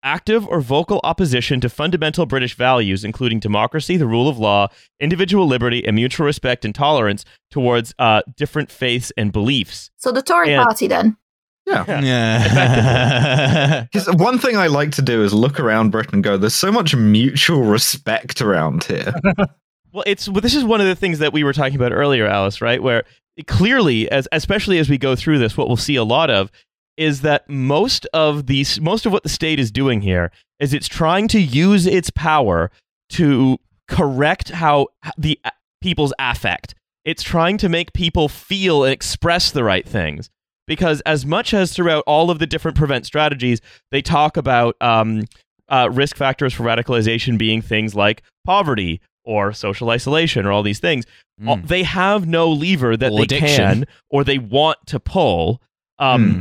[0.04, 4.68] active or vocal opposition to fundamental British values, including democracy, the rule of law,
[5.00, 9.90] individual liberty, and mutual respect and tolerance towards uh, different faiths and beliefs.
[9.96, 11.16] So the Tory And- party then.
[11.66, 12.00] Yeah.
[12.02, 13.86] Yeah.
[13.90, 16.70] Because one thing I like to do is look around Britain and go, there's so
[16.70, 19.12] much mutual respect around here.
[19.92, 22.26] Well, it's well, this is one of the things that we were talking about earlier,
[22.26, 22.82] Alice, right?
[22.82, 23.04] Where
[23.46, 26.50] clearly, as especially as we go through this, what we'll see a lot of
[26.96, 30.30] is that most of these, most of what the state is doing here
[30.60, 32.70] is it's trying to use its power
[33.10, 35.38] to correct how the
[35.82, 36.74] people's affect.
[37.04, 40.30] It's trying to make people feel and express the right things.
[40.66, 45.24] Because as much as throughout all of the different prevent strategies, they talk about um,
[45.68, 50.78] uh, risk factors for radicalization being things like poverty or social isolation or all these
[50.80, 51.04] things.
[51.42, 51.66] Mm.
[51.68, 53.48] They have no lever that Or they addiction.
[53.80, 55.60] can or they want to pull.
[55.98, 56.40] Um, Hmm.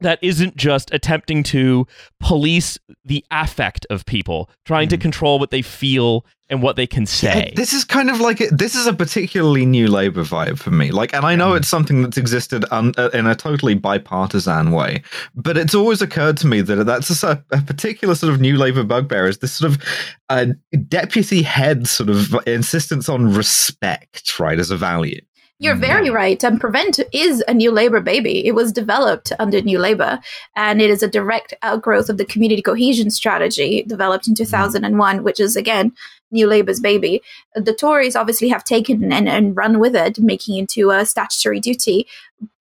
[0.00, 1.86] That isn't just attempting to
[2.20, 5.00] police the affect of people, trying to Mm.
[5.00, 7.48] control what they feel and what they can say.
[7.48, 10.90] Yeah, this is kind of like this is a particularly new Labour vibe for me.
[10.92, 15.02] Like, and I know it's something that's existed un, uh, in a totally bipartisan way,
[15.34, 18.84] but it's always occurred to me that that's a, a particular sort of new Labour
[18.84, 19.82] bugbear is this sort of
[20.30, 20.46] uh,
[20.88, 25.20] deputy head sort of insistence on respect, right, as a value.
[25.60, 25.80] You're Mm.
[25.80, 26.42] very right.
[26.44, 28.46] And Prevent is a new Labour baby.
[28.46, 30.20] It was developed under New Labour,
[30.54, 35.40] and it is a direct outgrowth of the community cohesion strategy developed in 2001, which
[35.40, 35.92] is, again,
[36.30, 37.22] New Labour's baby.
[37.56, 41.58] The Tories obviously have taken and, and run with it, making it into a statutory
[41.58, 42.06] duty,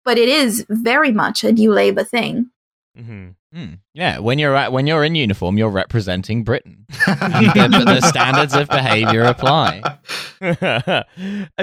[0.05, 2.51] but it is very much a New Labour thing.
[2.97, 3.35] Mhm.
[3.53, 3.79] Mm.
[3.93, 6.85] Yeah, when you're at, when you're in uniform, you're representing Britain.
[6.89, 9.81] the, the standards of behavior apply.
[10.41, 11.03] I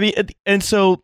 [0.01, 1.03] mean, and- and so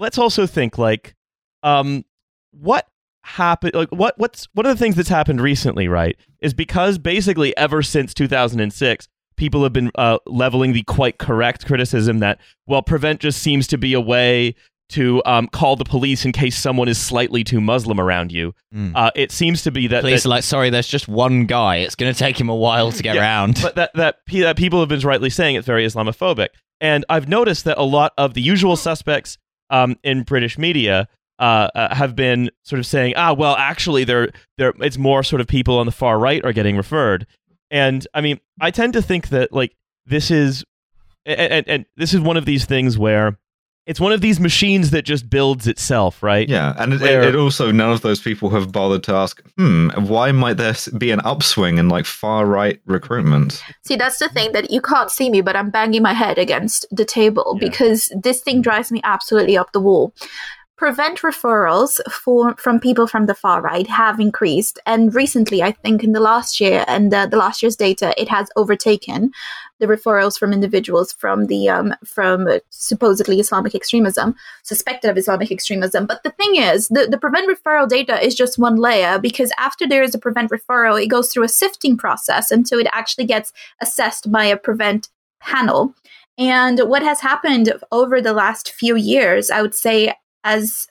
[0.00, 1.14] let's also think like,
[1.62, 2.04] um,
[2.50, 2.88] what
[3.22, 3.74] happened?
[3.74, 6.16] Like, what what's one of the things that's happened recently, right?
[6.40, 12.18] Is because basically ever since 2006, people have been uh, leveling the quite correct criticism
[12.18, 14.54] that well, prevent just seems to be a way
[14.90, 18.52] to um, call the police in case someone is slightly too Muslim around you.
[18.74, 18.92] Mm.
[18.94, 21.76] Uh, it seems to be that, Police that are like, sorry, there's just one guy.
[21.76, 23.60] It's going to take him a while to get Yeah, around.
[23.62, 26.48] but that that, that people have been rightly saying it's very Islamophobic.
[26.80, 29.38] And I've noticed that a lot of the usual suspects
[29.70, 34.30] um, in British media uh, uh, have been sort of saying, ah, well, actually, they're,
[34.58, 37.26] they're, it's more sort of people on the far right are getting referred.
[37.70, 40.64] And I mean, I tend to think that like this is,
[41.24, 43.38] and, and, and this is one of these things where
[43.90, 46.48] it's one of these machines that just builds itself, right?
[46.48, 49.42] Yeah, and it, Where- it, it also none of those people have bothered to ask,
[49.58, 53.60] hmm, why might there be an upswing in like far right recruitment?
[53.84, 56.86] See, that's the thing that you can't see me, but I'm banging my head against
[56.92, 57.68] the table Yeah.
[57.68, 60.14] because this thing drives me absolutely up the wall.
[60.76, 66.04] Prevent referrals for from people from the far right have increased, and recently, I think
[66.04, 69.32] in the last year and the, the last year's data, it has overtaken
[69.80, 76.06] the referrals from individuals from the um, from supposedly Islamic extremism, suspected of Islamic extremism.
[76.06, 79.88] But the thing is, the, the prevent referral data is just one layer because after
[79.88, 83.52] there is a prevent referral, it goes through a sifting process until it actually gets
[83.80, 85.08] assessed by a prevent
[85.40, 85.94] panel.
[86.38, 90.14] And what has happened over the last few years, I would say,
[90.44, 90.86] as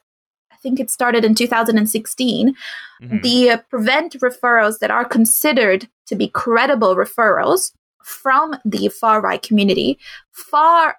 [0.52, 2.56] I think it started in 2016,
[3.02, 3.21] Mhm.
[3.23, 7.71] the prevent referrals that are considered to be credible referrals
[8.04, 10.00] from the far right community
[10.32, 10.98] far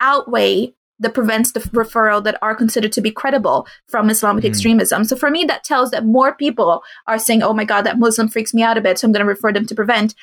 [0.00, 4.48] outweigh the prevents the referral that are considered to be credible from Islamic Mm.
[4.48, 5.04] extremism.
[5.04, 8.28] So for me, that tells that more people are saying, "Oh my God, that Muslim
[8.28, 10.14] freaks me out a bit, so I'm going to refer them to prevent,"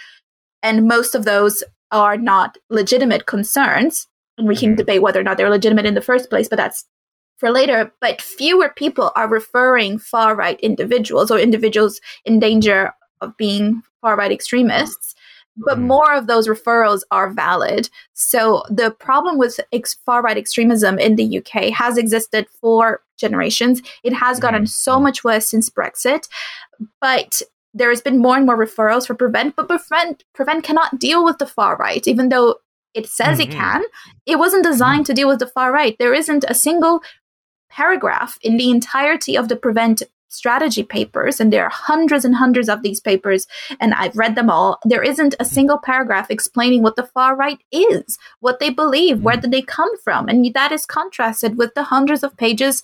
[0.64, 4.08] and most of those are not legitimate concerns.
[4.38, 4.78] And we can Mhm.
[4.78, 6.86] debate whether or not they're legitimate in the first place, but that's
[7.38, 7.92] for later.
[8.00, 14.16] But fewer people are referring far right individuals or individuals in danger of being far
[14.16, 15.14] right extremists.
[15.66, 15.88] But Mhm.
[15.88, 17.90] more of those referrals are valid.
[18.14, 23.82] So the problem with ex- far right extremism in the UK has existed for generations.
[24.04, 26.28] It has gotten so much worse since Brexit,
[27.02, 27.42] but
[27.74, 29.56] there has been more and more referrals for prevent.
[29.56, 32.56] But prevent prevent cannot deal with the far right, even though
[32.96, 33.54] it says it Mhm.
[33.54, 33.84] can.
[34.26, 35.96] It wasn't designed to deal with the far right.
[36.00, 37.04] There isn't a single
[37.70, 42.70] paragraph in the entirety of the prevent strategy papers and there are hundreds and hundreds
[42.70, 43.48] of these papers
[43.80, 47.60] and I've read them all there isn't a single paragraph explaining what the far right
[47.72, 49.42] is what they believe where mm.
[49.42, 52.84] did they come from and that is contrasted with the hundreds of pages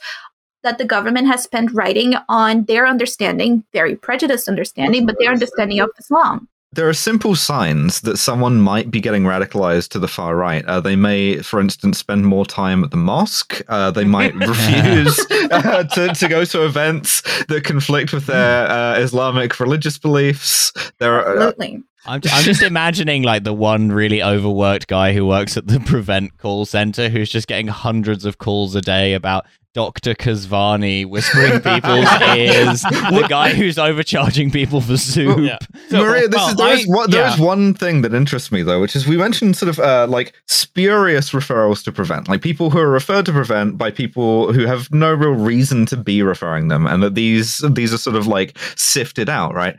[0.64, 5.80] that the government has spent writing on their understanding very prejudiced understanding but their understanding
[5.80, 10.36] of Islam There are simple signs that someone might be getting radicalized to the far
[10.36, 10.66] right.
[10.66, 13.62] Uh, they may, for instance, spend more time at the mosque.
[13.70, 15.18] Uh, they might refuse
[15.52, 20.74] uh, to, to go to events that conflict with their uh, Islamic religious beliefs.
[21.00, 25.26] There are, uh, absolutely I'm, I'm just imagining like the one really overworked guy who
[25.26, 29.46] works at the prevent call center who's just getting hundreds of calls a day about
[29.76, 30.14] Dr.
[30.14, 32.08] Kazvani whispering people's
[32.38, 35.38] ears, the guy who's overcharging people for soup.
[35.40, 35.58] Yeah.
[35.92, 37.46] Maria, this well, is there is I- one, there is yeah.
[37.46, 41.32] one thing that interests me though, which is we mentioned sort of uh, like spurious
[41.32, 45.14] referrals to prevent, like people who are referred to prevent by people who have no
[45.14, 49.28] real reason to be referring them, and that these these are sort of like sifted
[49.28, 49.76] out, right?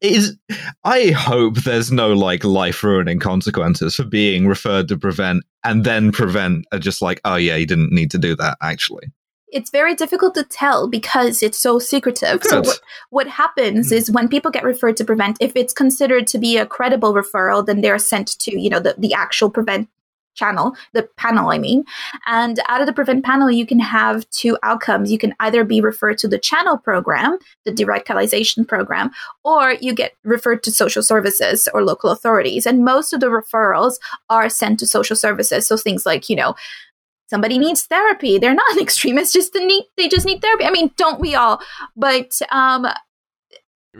[0.00, 0.36] Is
[0.84, 6.12] I hope there's no like life ruining consequences for being referred to prevent, and then
[6.12, 9.12] prevent are just like, oh yeah, you didn't need to do that actually.
[9.54, 12.42] it's very difficult to tell because it's so secretive.
[12.42, 12.80] So what,
[13.10, 13.94] what happens Hmm.
[13.96, 17.64] is when people get referred to prevent, if it's considered to be a credible referral,
[17.66, 19.90] then they're sent to, you know, the, the actual prevent
[20.34, 21.84] channel, the panel, I mean.
[22.26, 25.10] And out of the prevent panel, you can have two outcomes.
[25.10, 29.10] You can either be referred to the channel program, the de-radicalization program,
[29.44, 32.66] or you get referred to social services or local authorities.
[32.66, 33.94] And most of the referrals
[34.30, 35.66] are sent to social services.
[35.66, 36.54] So things like, you know,
[37.28, 38.38] somebody needs therapy.
[38.38, 40.64] They're not an extremist, just need they just need therapy.
[40.64, 41.60] I mean, don't we all?
[41.96, 42.86] But um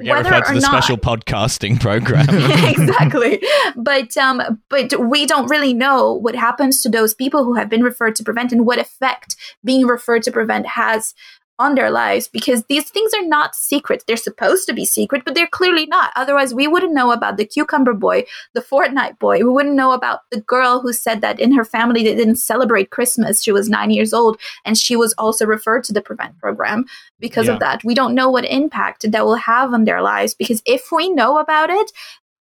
[0.01, 2.27] Get whether referred to the not special podcasting program.
[2.31, 3.43] exactly.
[3.77, 7.83] But um, but we don't really know what happens to those people who have been
[7.83, 11.15] referred to prevent and what effect being referred to prevent has
[11.63, 14.05] on their lives because these things are not secret.
[14.07, 16.13] They're supposed to be secret, but they're clearly not.
[16.17, 19.37] Otherwise, we wouldn't know about the cucumber boy, the Fortnite boy.
[19.39, 22.91] We wouldn't know about the girl who said that in her family they didn't celebrate
[22.97, 23.43] Christmas.
[23.43, 26.85] She was nine years old and she was also referred to the prevent program
[27.21, 27.55] because Yeah.
[27.55, 27.85] of that.
[27.85, 31.39] We don't know what impact that will have on their lives because if we know
[31.39, 31.91] about it,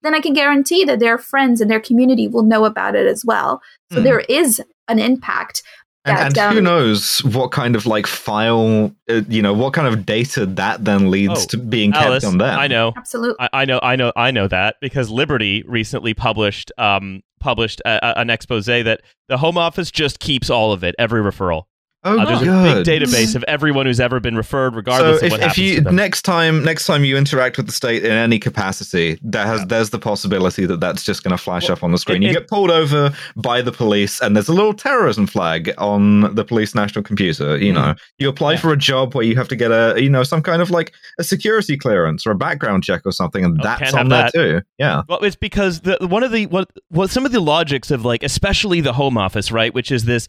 [0.04, 3.24] then I can guarantee that their friends and their community will know about it as
[3.24, 3.62] well.
[3.92, 4.04] So Hmm.
[4.04, 5.62] there is an impact.
[6.04, 9.74] And, that, and who um, knows what kind of like file, uh, you know, what
[9.74, 12.58] kind of data that then leads Oh, to being kept Alice, on them.
[12.60, 12.94] I know.
[12.98, 13.36] Absolutely.
[13.40, 18.00] I, I know, I know, I know that because Liberty recently published um, published a,
[18.04, 21.64] a- an expose that the Home Office just keeps all of it, every referral.
[22.04, 25.28] Oh, Uh, there's a big database of everyone who's ever been referred, regardless so of
[25.28, 25.96] if, what if happens you to them.
[25.96, 29.92] next time next time you interact with the state in any capacity, there has there's
[29.92, 32.24] the possibility that that's just going to flash Well, up on the screen.
[32.24, 35.72] it- you it- get pulled over by the police, and there's a little terrorism flag
[35.78, 37.56] on the police national computer.
[37.58, 38.58] You know, you apply Yeah.
[38.62, 40.94] for a job where you have to get a you know some kind of like
[41.20, 44.34] a security clearance or a background check or something, and Oh, that's on there that.
[44.34, 44.62] too.
[44.80, 45.04] Yeah.
[45.08, 48.24] Well, it's because the one of the what what some of the logics of like
[48.24, 50.28] especially the home office, right, which is this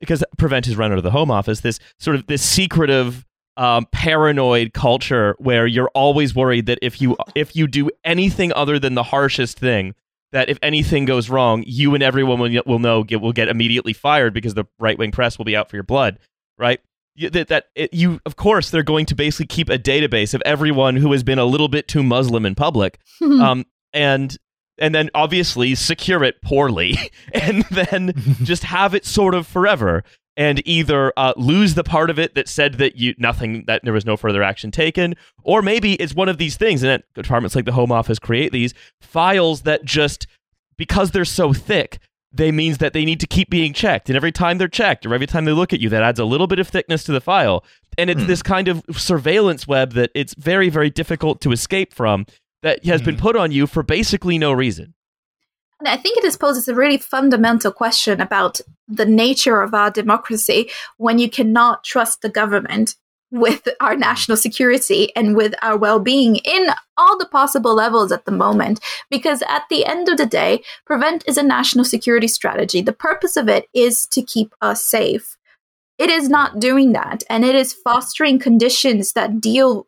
[0.00, 3.24] because prevent his run out of the home office, this sort of this secretive
[3.56, 8.78] um, paranoid culture where you're always worried that if you if you do anything other
[8.78, 9.94] than the harshest thing,
[10.32, 13.92] that if anything goes wrong, you and everyone will, will know get, will get immediately
[13.92, 16.18] fired because the right wing press will be out for your blood,
[16.58, 16.80] right?
[17.14, 20.42] You, that that it, you of course they're going to basically keep a database of
[20.44, 24.36] everyone who has been a little bit too Muslim in public um, and
[24.78, 26.96] and then obviously secure it poorly,
[27.32, 28.12] and then
[28.42, 30.02] just have it sort of forever,
[30.36, 33.92] and either uh, lose the part of it that said that you nothing that there
[33.92, 37.64] was no further action taken, or maybe it's one of these things, and departments like
[37.66, 40.26] the Home Office create these files that just
[40.76, 41.98] because they're so thick.
[42.36, 45.14] They means that they need to keep being checked, and every time they're checked, or
[45.14, 47.20] every time they look at you, that adds a little bit of thickness to the
[47.20, 47.64] file,
[47.96, 48.26] and it's Hmm.
[48.26, 52.26] this kind of surveillance web that it's very, very difficult to escape from
[52.64, 53.22] that has been mm-hmm.
[53.22, 54.94] put on you for basically no reason.
[55.80, 59.90] And I think it is poses a really fundamental question about the nature of our
[59.90, 62.96] democracy when you cannot trust the government
[63.30, 68.32] with our national security and with our well-being in all the possible levels at the
[68.32, 68.80] moment.
[69.10, 72.80] Because at the end of the day prevent is a national security strategy.
[72.80, 75.36] The purpose of it is to keep us safe.
[75.98, 79.86] It is not doing that and it is fostering conditions that deal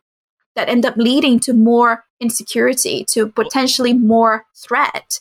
[0.56, 5.20] that end up leading to more insecurity to potentially more threat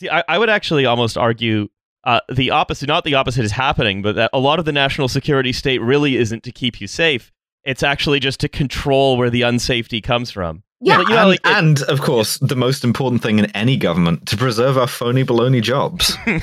[0.00, 1.68] See, I, I would actually almost argue
[2.04, 2.86] uh, the opposite.
[2.86, 6.16] Not the opposite is happening, but that a lot of the national security state really
[6.16, 7.30] isn't to keep you safe.
[7.64, 10.62] It's actually just to control where the unsafety comes from.
[10.80, 10.98] Yeah.
[10.98, 13.76] Like, you know, and, like it- and of course, the most important thing in any
[13.76, 16.16] government to preserve our phony baloney jobs.
[16.26, 16.42] like,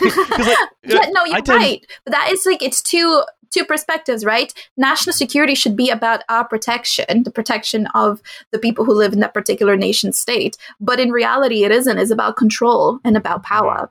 [0.84, 1.86] yeah, no, you're I tend- right.
[2.06, 4.54] But that is like it's two two perspectives, right?
[4.76, 8.22] National security should be about our protection, the protection of
[8.52, 10.58] the people who live in that particular nation state.
[10.82, 11.98] But in reality, it isn't.
[11.98, 13.90] It's about control and about power.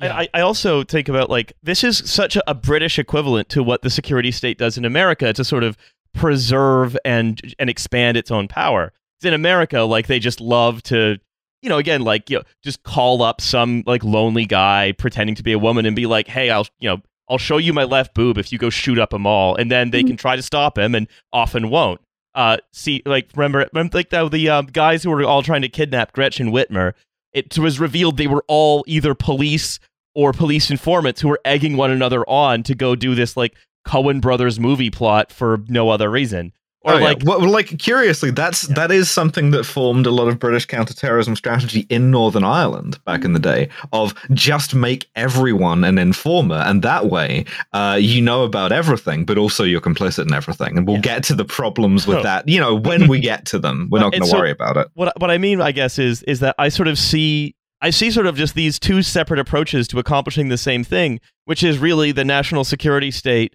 [0.00, 3.62] And I, I also think about like this is such a, a British equivalent to
[3.62, 5.76] what the security state does in America to sort of
[6.14, 8.92] preserve and and expand its own power.
[9.22, 11.18] In America, like they just love to,
[11.62, 15.42] you know, again, like you know, just call up some like lonely guy pretending to
[15.42, 18.14] be a woman and be like, "Hey, I'll you know, I'll show you my left
[18.14, 20.06] boob if you go shoot up a mall," and then they Mhm.
[20.08, 22.00] can try to stop him and often won't.
[22.34, 25.68] Uh, see, like remember, remember like the, the um, guys who were all trying to
[25.68, 26.92] kidnap Gretchen Whitmer.
[27.32, 29.78] It was revealed they were all either police
[30.14, 33.54] or police informants who were egging one another on to go do this like
[33.86, 36.52] Coen Brothers movie plot for no other reason.
[36.82, 37.04] Or Oh, yeah.
[37.04, 38.74] like well, like curiously, that's Yeah.
[38.76, 43.22] that is something that formed a lot of British counterterrorism strategy in Northern Ireland back
[43.24, 43.68] in the day.
[43.92, 49.36] Of just make everyone an informer, and that way, uh, you know about everything, but
[49.36, 50.78] also you're complicit in everything.
[50.78, 51.02] And we'll Yeah.
[51.02, 52.22] get to the problems with Oh.
[52.22, 52.48] that.
[52.48, 54.88] You know, when we get to them, we're not going to so- worry about it.
[54.94, 58.10] what what I mean, I guess, is is that I sort of see I see
[58.10, 62.12] sort of just these two separate approaches to accomplishing the same thing, which is really
[62.12, 63.54] the national security state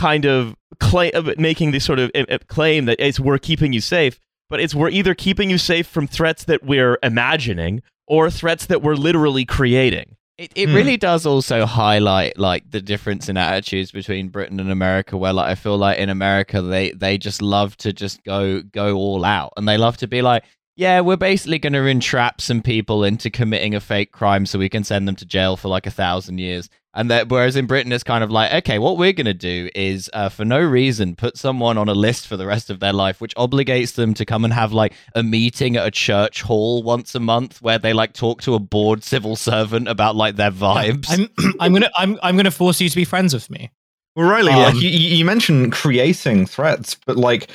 [0.00, 4.18] kind of claim making this sort of uh, claim that it's we're keeping you safe,
[4.48, 8.80] but it's we're either keeping you safe from threats that we're imagining or threats that
[8.82, 10.16] we're literally creating.
[10.38, 10.74] It, it Hmm.
[10.74, 15.50] really does also highlight like the difference in attitudes between Britain and America where like
[15.50, 19.52] I feel like in America they they just love to just go go all out
[19.58, 20.42] and they love to be like
[20.76, 24.70] yeah we're basically going to entrap some people into committing a fake crime so we
[24.70, 27.92] can send them to jail for like a thousand years and that whereas in Britain
[27.92, 31.14] it's kind of like okay what we're going to do is uh, for no reason
[31.14, 34.24] put someone on a list for the rest of their life which obligates them to
[34.24, 37.92] come and have like a meeting at a church hall once a month where they
[37.92, 41.28] like talk to a bored civil servant about like their vibes I'm
[41.60, 43.70] I'm gonna I'm I'm gonna force you to be friends with me.
[44.16, 47.48] Well, Riley, Um, like you, you mentioned creating threats, but like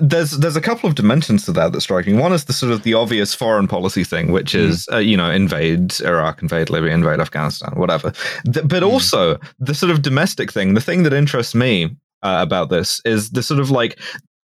[0.00, 2.14] there's there's a couple of dimensions to that that strike me.
[2.14, 5.30] One is the sort of the obvious foreign policy thing, which is uh, you know
[5.30, 8.12] invade Iraq, invade Libya, invade Afghanistan, whatever.
[8.52, 8.90] Th- but Mm.
[8.92, 10.74] also the sort of domestic thing.
[10.74, 13.98] The thing that interests me uh, about this is the sort of like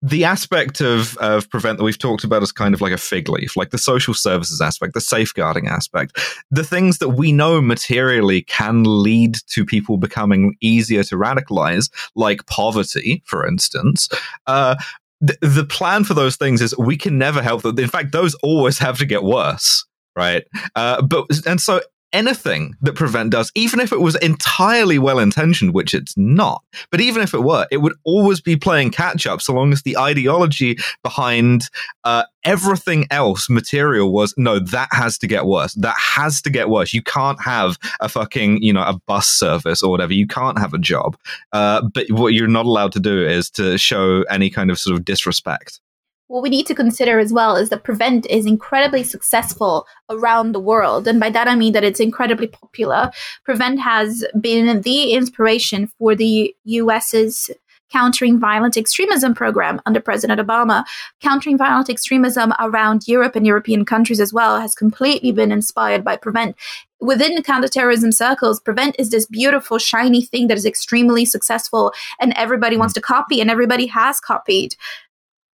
[0.03, 3.29] the aspect of of prevent that we've talked about is kind of like a fig
[3.29, 6.19] leaf, like the social services aspect, the safeguarding aspect,
[6.51, 12.45] the things that we know materially can lead to people becoming easier to radicalize, like
[12.47, 14.09] poverty, for instance.
[14.47, 14.75] Uh,
[15.21, 17.79] the, the plan for those things is we can never help them.
[17.79, 19.87] In fact, those always have to get worse,
[20.17, 20.45] right?
[20.75, 21.81] Uh, but and so
[22.13, 27.01] anything that prevent does, even if it was entirely well intentioned, which it's not, but
[27.01, 29.97] even if it were, it would always be playing catch up so long as the
[29.97, 31.69] ideology behind
[32.05, 35.75] uh, everything else material was no, that has to get worse.
[35.75, 36.93] That has to get worse.
[36.93, 40.13] You can't have a fucking, you know, a bus service or whatever.
[40.13, 41.17] You can't have a job.
[41.53, 44.97] Uh, but what you're not allowed to do is to show any kind of sort
[44.97, 45.81] of disrespect.
[46.29, 50.61] What we need to consider as well is that Prevent is incredibly successful around the
[50.61, 51.07] world.
[51.07, 53.11] And by that, I mean that it's incredibly popular.
[53.45, 57.51] Prevent has been the inspiration for the US's
[57.93, 60.85] Countering Violent Extremism program under President Obama.
[61.21, 66.17] Countering violent extremism around Europe and European countries as well has completely been inspired by
[66.17, 66.57] Prevent.
[67.01, 72.77] Within counterterrorism circles, Prevent is this beautiful, shiny thing that is extremely successful and everybody
[72.77, 74.77] wants to copy and everybody has copied.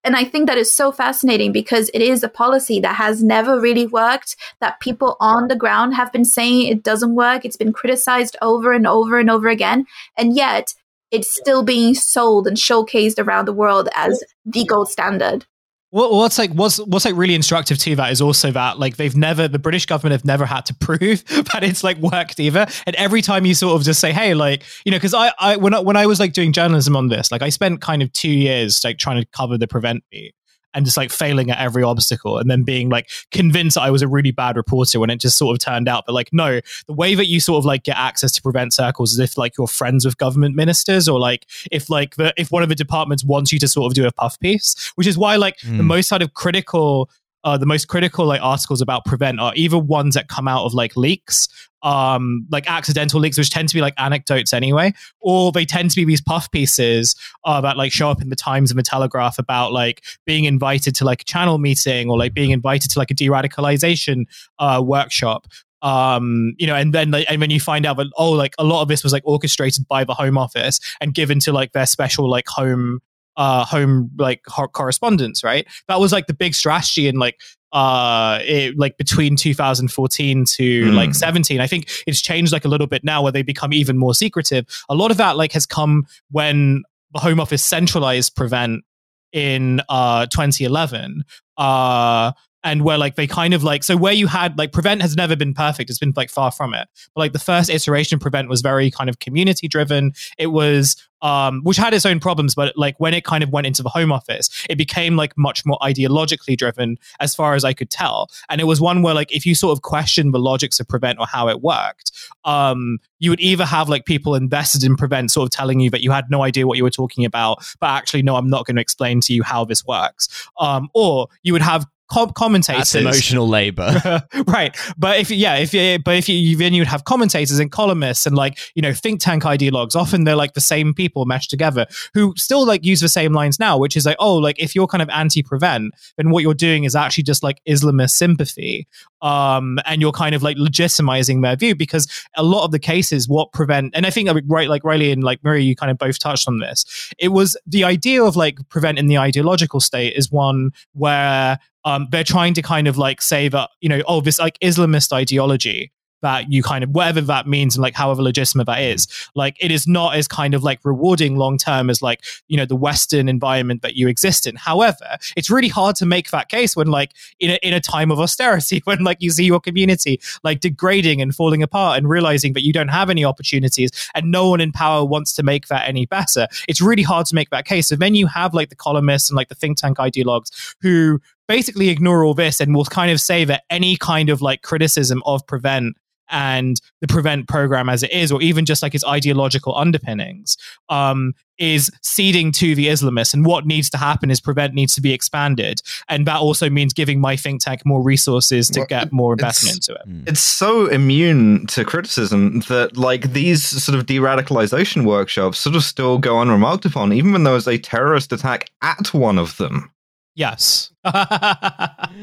[0.09, 3.61] And I think that is so fascinating because it is a policy that has never
[3.61, 7.45] really worked, that people on the ground have been saying it doesn't work.
[7.45, 9.85] It's been criticized over and over and over again.
[10.17, 10.73] And yet
[11.11, 15.45] it's still being sold and showcased around the world as the gold standard.
[15.91, 19.17] What, what's like what's what's like really instructive to that is also that like they've
[19.17, 22.67] never the British government have never had to prove that it's like worked either.
[22.87, 25.57] And every time you sort of just say, hey, like you know, because I I
[25.57, 28.13] when I, when I was like doing journalism on this, like I spent kind of
[28.13, 30.35] two years like trying to cover the prevent beat
[30.75, 34.03] and just like failing at every obstacle and then being like convinced that I was
[34.03, 36.93] a really bad reporter when it just sort of turned out that like no the
[36.93, 39.67] way that you sort of like get access to prevent circles is if like you're
[39.67, 43.53] friends with government ministers or like if like the if one of the departments wants
[43.53, 45.85] you to sort of do a puff piece which is why like the Mm.
[45.87, 47.09] most sort of critical
[47.49, 50.75] uh, the most critical like articles about prevent are either ones that come out of
[50.75, 51.49] like leaks
[51.83, 55.97] um like accidental leaks which tend to be like anecdotes anyway or they tend to
[55.97, 59.39] be these puff pieces uh, that like show up in the times and the telegraph
[59.39, 63.11] about like being invited to like a channel meeting or like being invited to like
[63.11, 64.25] a de-radicalization
[64.59, 65.47] uh workshop.
[65.81, 68.65] Um you know and then like, and when you find out that oh like a
[68.65, 71.87] lot of this was like orchestrated by the home office and given to like their
[71.87, 73.01] special like home
[73.39, 75.67] uh home like correspondence right?
[75.89, 77.41] That was like the big strategy in like
[77.73, 80.95] uh it, like between 2014 to Mm.
[80.95, 83.99] like 17 i think it's changed like a little bit now where they become even
[83.99, 84.65] more secretive.
[84.89, 86.83] A lot of that like has come when
[87.13, 88.85] the home office centralized prevent
[89.33, 91.25] in uh 2011
[91.59, 92.33] uh
[92.65, 95.37] and where like they kind of like so where you had like prevent has never
[95.37, 95.91] been perfect.
[95.91, 96.89] It's been like far from it.
[97.15, 101.63] But like the first iteration prevent was very kind of community driven it was um
[101.65, 104.13] which had its own problems but like when it kind of went into the home
[104.13, 108.29] office it became like much more ideologically driven as far as i could tell.
[108.49, 111.19] And it was one where like if you sort of question the logics of prevent
[111.19, 112.13] or how it worked
[112.45, 116.03] um you would either have like people invested in prevent sort of telling you that
[116.03, 118.77] you had no idea what you were talking about but actually no i'm not going
[118.77, 120.49] to explain to you how this works.
[120.61, 122.93] Um or you would have com- commentators.
[122.93, 124.23] That's emotional labor.
[124.47, 124.77] right.
[124.97, 128.37] But if yeah, if you but if you then you'd have commentators and columnists and
[128.37, 132.35] like, you know, think tank ideologues, often they're like the same people meshed together who
[132.37, 135.03] still like use the same lines now, which is like, oh, like if you're kind
[135.03, 138.87] of anti-prevent, then what you're doing is actually just like Islamist sympathy.
[139.21, 142.07] Um, and you're kind of like legitimizing their view because
[142.37, 145.43] a lot of the cases, what prevent, and I think right, like Riley and like
[145.43, 146.85] Maria, you kind of both touched on this.
[147.19, 152.09] It was the idea of like prevent in the ideological state is one where um,
[152.11, 155.93] they're trying to kind of like say that you know oh this like islamist ideology
[156.23, 159.71] that you kind of whatever that means and like however legitimate that is like it
[159.71, 163.29] is not as kind of like rewarding long term as like you know the western
[163.29, 164.57] environment that you exist in.
[164.57, 168.11] However it's really hard to make that case when like in a, in a time
[168.11, 172.53] of austerity when like you see your community like degrading and falling apart and realizing
[172.55, 175.89] that you don't have any opportunities and no one in power wants to make that
[175.89, 176.47] any better.
[176.67, 177.89] It's really hard to make that case.
[177.89, 181.89] So then you have like the columnists and like the think tank ideologues who basically
[181.89, 185.45] ignore all this and will kind of say that any kind of like criticism of
[185.47, 185.97] prevent
[186.31, 190.59] and the prevent program as it is, or even just like its ideological underpinnings,
[190.91, 193.33] um, is ceding to the Islamists.
[193.33, 196.93] And what needs to happen is prevent needs to be expanded, and that also means
[196.93, 200.07] giving my think tank more resources to Well, get more investment into it.
[200.07, 200.29] Mm.
[200.29, 205.83] It's so immune to criticism that, like, these sort of de radicalization workshops sort of
[205.83, 209.91] still go unremarked upon, even when there was a terrorist attack at one of them.
[210.39, 210.93] Yes.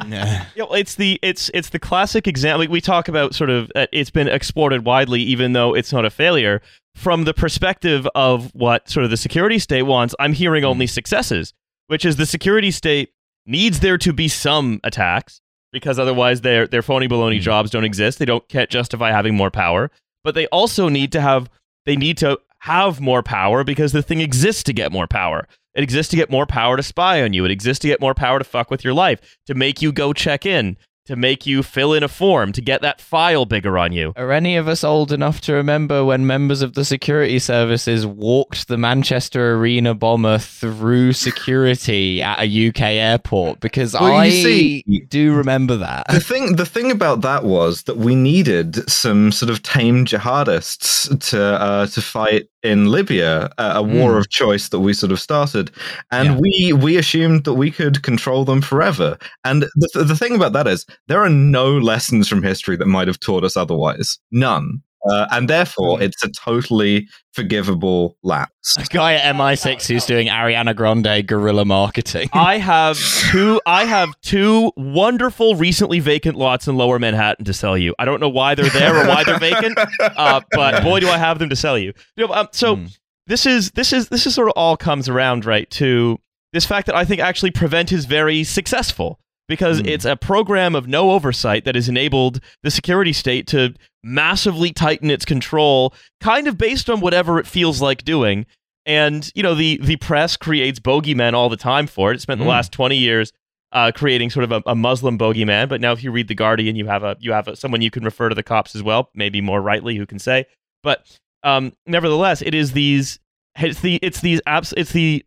[0.08, 0.46] Yeah.
[0.56, 2.60] You know, it's the it's it's the classic example.
[2.62, 6.06] We, we talk about sort of uh, it's been exported widely, even though it's not
[6.06, 6.62] a failure.
[6.96, 11.54] From the perspective of what sort of the security state wants, I'm hearing only successes,
[11.88, 13.14] which is the security state
[13.46, 15.40] needs there to be some attacks
[15.72, 17.42] because otherwise their their phony baloney Mm.
[17.42, 18.20] jobs don't exist.
[18.20, 19.90] They don't can't justify having more power,
[20.24, 21.50] but they also need to have
[21.86, 25.48] they need to have more power because the thing exists to get more power.
[25.76, 27.44] It exists to get more power to spy on you.
[27.46, 30.14] It exists to get more power to fuck with your life, to make you go
[30.14, 33.92] check in, to make you fill in a form, to get that file bigger on
[33.92, 34.12] you.
[34.16, 38.68] Are any of us old enough to remember when members of the security services walked
[38.68, 43.60] the Manchester Arena bomber through security at a UK airport?
[43.60, 46.08] Because Well, I see- do remember that.
[46.10, 51.30] The thing, the thing about that was that we needed some sort of tame jihadists
[51.30, 54.20] to uh, to fight in Libya, uh, a war Mm.
[54.20, 55.72] of choice that we sort of started,
[56.12, 56.38] and Yeah.
[56.44, 59.18] we we assumed that we could control them forever.
[59.44, 63.08] And the the thing about that is there are no lessons from history that might
[63.08, 64.82] have taught us otherwise, none.
[65.10, 66.02] Uh, and therefore, Mm.
[66.02, 68.76] it's a totally forgivable lapse.
[68.78, 72.30] A guy at MI6 who's doing Ariana Grande guerrilla marketing.
[72.34, 72.98] I have
[73.32, 77.94] two I have two wonderful recently vacant lots in lower Manhattan to sell you.
[78.00, 81.18] I don't know why they're there or why they're vacant, uh, but boy do I
[81.18, 81.94] have them to sell you.
[82.18, 82.98] you know, um, so Mm.
[83.28, 86.20] this is this is this is sort of all comes around right to
[86.54, 89.88] this fact that I think actually prevent is very successful because Hmm.
[89.88, 93.74] it's a program of no oversight that has enabled the security state to
[94.04, 98.46] massively tighten its control kind of based on whatever it feels like doing
[98.86, 102.40] and you know the the press creates bogeymen all the time for it it spent
[102.40, 102.50] the Hmm.
[102.52, 103.32] last 20 years
[103.72, 106.78] uh, creating sort of a, a Muslim bogeyman, but now if you read the Guardian,
[106.78, 109.10] you have a you have a, someone you can refer to the cops as well,
[109.16, 110.46] maybe more rightly, who can say.
[110.82, 111.06] But
[111.44, 113.20] um, nevertheless, it is these
[113.60, 115.26] it's the it's these apps it's the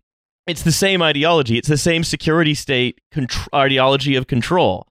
[0.48, 1.58] it's the same ideology.
[1.58, 4.86] It's the same security state contr- ideology of control.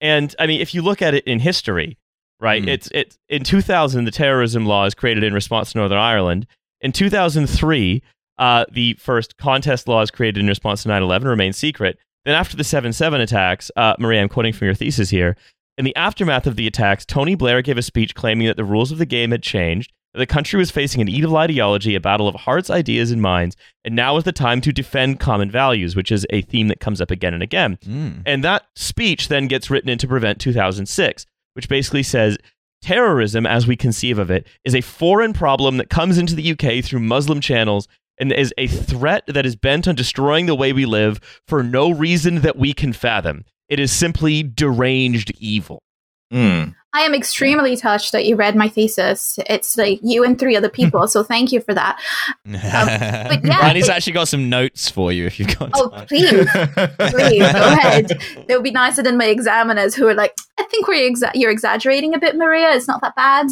[0.00, 1.98] And I mean, if you look at it in history,
[2.40, 2.62] right?
[2.62, 2.68] Mm.
[2.68, 6.46] It's it's in 2000 the terrorism law is created in response to Northern Ireland.
[6.80, 8.02] In 2003,
[8.38, 11.98] uh, the first contest law is created in response to 9/11, remains secret.
[12.24, 15.36] Then after the 7/7 attacks, uh, Maria, I'm quoting from your thesis here.
[15.76, 18.92] In the aftermath of the attacks, Tony Blair gave a speech claiming that the rules
[18.92, 22.34] of the game had changed, the country was facing an evil ideology, a battle of
[22.34, 26.26] hearts, ideas, and minds, and now is the time to defend common values, which is
[26.30, 27.78] a theme that comes up again and again.
[27.84, 28.22] Mm.
[28.26, 32.38] And that speech then gets written into Prevent 2006, which basically says
[32.82, 36.84] terrorism, as we conceive of it, is a foreign problem that comes into the UK
[36.84, 37.86] through Muslim channels
[38.18, 41.90] and is a threat that is bent on destroying the way we live for no
[41.90, 43.44] reason that we can fathom.
[43.68, 45.82] It is simply deranged evil.
[46.32, 46.74] Mm.
[46.92, 49.38] I am extremely touched that you read my thesis.
[49.48, 52.00] It's like you and three other people, so thank you for that.
[52.44, 56.06] but yeah, Riley's it- actually got some notes for you if you've got Oh, time.
[56.06, 58.10] please, please go ahead.
[58.48, 61.50] It would be nicer than my examiners who are like, I think we're exa- you're
[61.52, 62.72] exaggerating a bit, Maria.
[62.72, 63.46] It's not that bad.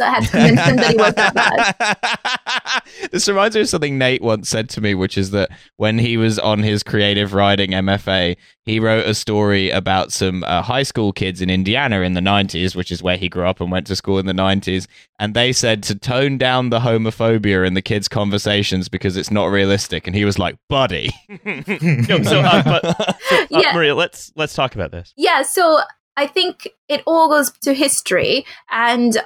[0.00, 1.34] It's So I had to convince him that he was that
[3.04, 3.10] bad.
[3.12, 6.16] this reminds me of something Nate once said to me, which is that when he
[6.16, 11.12] was on his creative writing MFA, he wrote a story about some uh, high school
[11.12, 13.96] kids in Indiana in the 90s, which is where he grew up and went to
[13.96, 14.86] school in the 90s.
[15.18, 19.46] And they said to tone down the homophobia in the kids' conversations because it's not
[19.46, 20.06] realistic.
[20.06, 21.10] And he was like, buddy.
[21.44, 23.72] No, so, uh, but, so, uh, Yeah.
[23.74, 25.12] Maria, let's let's talk about this.
[25.16, 25.80] Yeah, so
[26.16, 29.18] I think it all goes to history and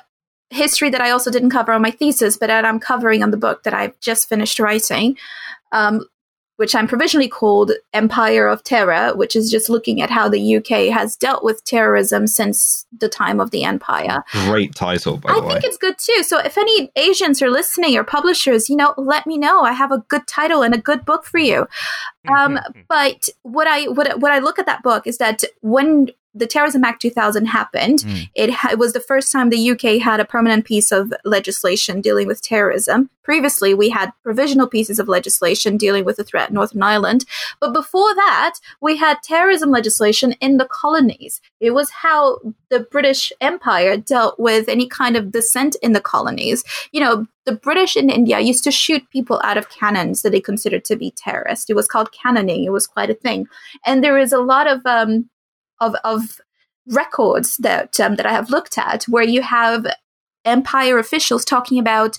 [0.55, 3.37] history that I also didn't cover on my thesis, but that I'm covering on the
[3.37, 5.17] book that I've just finished writing,
[5.73, 6.07] um,
[6.57, 10.95] which I'm provisionally called Empire of Terror, which is just looking at how the UK
[10.95, 14.23] has dealt with terrorism since the time of the empire.
[14.47, 15.47] Great title, by I the way.
[15.47, 16.23] I think it's good too.
[16.23, 19.63] So if any Asians are listening or publishers, you know, let me know.
[19.63, 21.67] I have a good title and a good book for you.
[22.29, 26.47] Um, but what I what what I look at that book is that when the
[26.47, 28.29] Terrorism Act 2000 happened, Mm.
[28.35, 32.01] it, ha- it was the first time the UK had a permanent piece of legislation
[32.01, 33.09] dealing with terrorism.
[33.23, 37.25] Previously, we had provisional pieces of legislation dealing with the threat in Northern Ireland.
[37.61, 41.41] But before that, we had terrorism legislation in the colonies.
[41.61, 46.65] It was how the British Empire dealt with any kind of dissent in the colonies.
[46.93, 50.41] You know, the British in India used to shoot people out of cannons that they
[50.41, 51.71] considered to be terrorists.
[51.71, 52.65] It was called cannoning.
[52.65, 53.47] It was quite a thing.
[53.87, 55.31] And there is a lot of um,
[55.85, 56.41] of of
[56.87, 59.87] records that um, that I have looked at where you have
[60.45, 62.19] empire officials talking about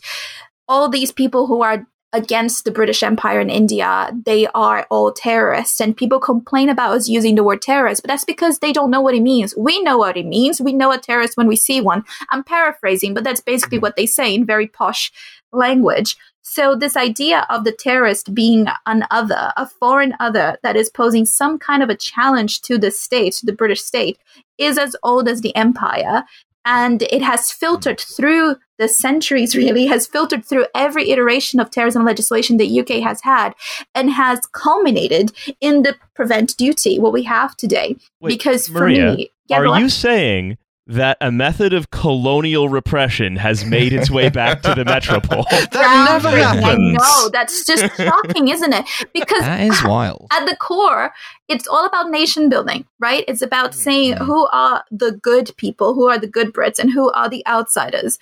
[0.67, 1.85] all these people who are
[2.15, 5.81] against the British Empire in India, they are all terrorists.
[5.81, 9.01] And people complain about us using the word terrorist, but that's because they don't know
[9.01, 9.53] what it means.
[9.57, 10.61] We know what it means.
[10.61, 12.03] We know a terrorist when we see one.
[12.31, 15.11] I'm paraphrasing, but that's basically what they say in very posh
[15.51, 16.15] language.
[16.47, 21.25] So, this idea of the terrorist being an other, a foreign other that is posing
[21.25, 24.19] some kind of a challenge to the state, to the British state,
[24.59, 26.23] is as old as the empire.
[26.63, 32.05] And it has filtered through the centuries, really, has filtered through every iteration of terrorism
[32.05, 33.55] legislation the UK has had
[33.95, 35.31] and has culminated
[35.61, 37.95] in the prevent duty, what we have today.
[38.21, 43.35] Wait, because for Maria, me, yeah, Are you saying that a method of colonial repression
[43.37, 45.45] has made its way back to the metropole?
[45.49, 46.43] that never Groundbreaking.
[46.43, 46.97] I happens.
[46.97, 48.85] know that's just shocking, isn't it?
[49.13, 50.27] Because That is wild.
[50.31, 51.13] at the core,
[51.47, 53.23] it's all about nation building, right?
[53.27, 54.23] It's about saying hmm.
[54.23, 58.19] who are the good people, who are the good Brits, and who are the outsiders.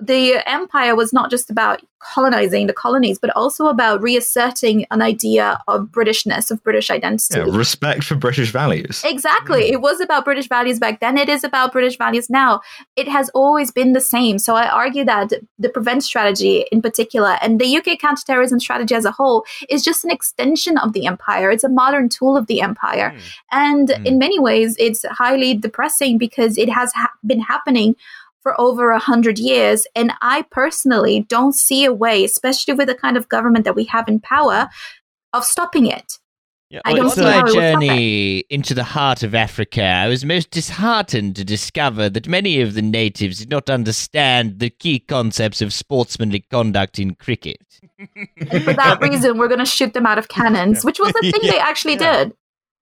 [0.00, 1.80] The empire was not just about
[2.12, 7.38] colonizing the colonies, but also about reasserting an idea of Britishness, of British identity.
[7.38, 9.02] Yeah, respect for British values.
[9.06, 9.70] Exactly.
[9.70, 11.16] It was about British values back then.
[11.16, 12.60] It is about British values now.
[12.96, 14.38] It has always been the same.
[14.38, 19.06] So I argue that the prevent strategy in particular and the UK counterterrorism strategy as
[19.06, 21.50] a whole is just an extension of the empire.
[21.50, 23.10] It's a modern tool of the empire.
[23.10, 23.18] Hmm.
[23.52, 24.06] And Hmm.
[24.06, 27.96] in many ways, it's highly depressing because it has ha- been happening
[28.44, 29.88] for over a hundred years.
[29.96, 33.84] And I personally don't see a way, especially with the kind of government that we
[33.86, 34.68] have in power,
[35.32, 36.18] of stopping it.
[36.70, 40.08] Yeah, I don't see my it would stop journey into the heart of Africa, I
[40.08, 44.98] was most disheartened to discover that many of the natives did not understand the key
[44.98, 47.80] concepts of sportsmanly conduct in cricket.
[47.98, 51.30] And for that reason, we're going to shoot them out of cannons, which was the
[51.30, 52.24] thing they actually Yeah.
[52.24, 52.36] did.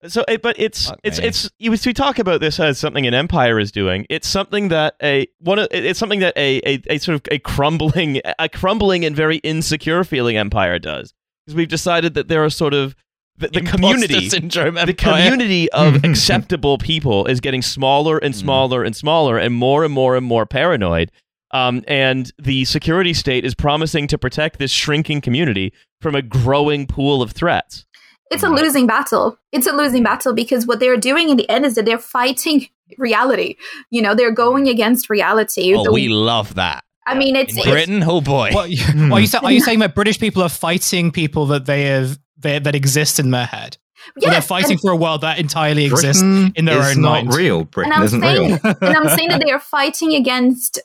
[0.09, 3.15] So, it, but it's Fuck it's it's you, we talk about this as something an
[3.15, 4.05] empire is doing.
[4.11, 7.39] It's something that a one of it's something that a, a, a sort of a
[7.39, 11.15] crumbling a crumbling and very insecure feeling empire does
[11.47, 12.97] because we've decided that there are sort of
[13.37, 18.97] the, the community syndrome the community of acceptable people is getting smaller and smaller and
[18.97, 21.11] smaller and more and more and more paranoid.
[21.53, 26.87] Um, and the security state is promising to protect this shrinking community from a growing
[26.87, 27.85] pool of threats.
[28.33, 29.39] It's a losing battle.
[29.53, 32.69] It's a losing battle because what they're doing in the end is that they're fighting
[32.99, 33.57] reality.
[33.91, 34.71] You know, they're going mm.
[34.71, 35.75] against reality.
[35.75, 36.85] Oh, The- we love that.
[37.05, 38.51] I mean, it's, In it's Britain, oh boy.
[38.53, 42.19] What, are you are you saying that British people are fighting people that they have
[42.39, 43.77] they, that exist in their head?
[44.17, 47.25] Or they're fighting for a world that entirely exists Britain in their is own not
[47.25, 47.35] mind.
[47.35, 47.65] real.
[47.65, 48.75] Britain I'm isn't saying- real.
[48.81, 50.81] and I'm saying that they are fighting against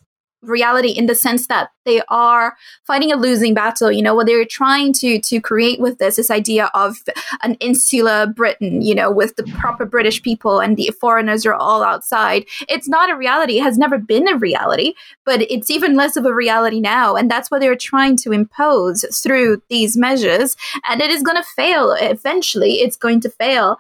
[0.48, 3.91] reality in the sense that they are fighting a losing battle.
[3.91, 6.98] You know what they're trying to to create with this this idea of
[7.43, 11.84] an insular britain you know with the proper british people and the foreigners are all
[11.84, 12.45] outside.
[12.68, 13.60] It's not a reality.
[13.60, 14.93] It has never been a reality
[15.28, 17.16] but it's even less of a reality now.
[17.16, 20.56] And that's what they're trying to impose through these measures.
[20.89, 21.91] And it is going to fail.
[22.00, 23.78] Eventually it's going to fail.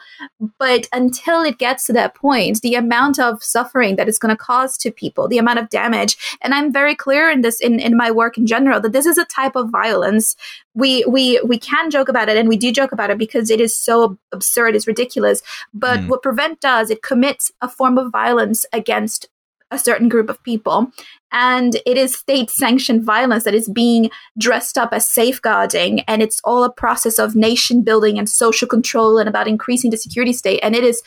[0.59, 4.43] But until it gets to that point, the amount of suffering that it's going to
[4.43, 7.95] cause to people, the amount of damage, and I'm very clear in this in, in
[7.95, 10.35] my work in general that this is a type of violence.
[10.73, 13.61] We we we can joke about it, and we do joke about it because it
[13.61, 15.41] is so absurd, it's ridiculous.
[15.73, 16.07] But Mm.
[16.09, 19.29] what prevent does, it commits a form of violence against
[19.71, 20.91] a certain group of people.
[21.31, 26.01] And it is state sanctioned violence that is being dressed up as safeguarding.
[26.07, 29.97] And it's all a process of nation building and social control and about increasing the
[29.97, 30.61] security state.
[30.63, 31.03] And it is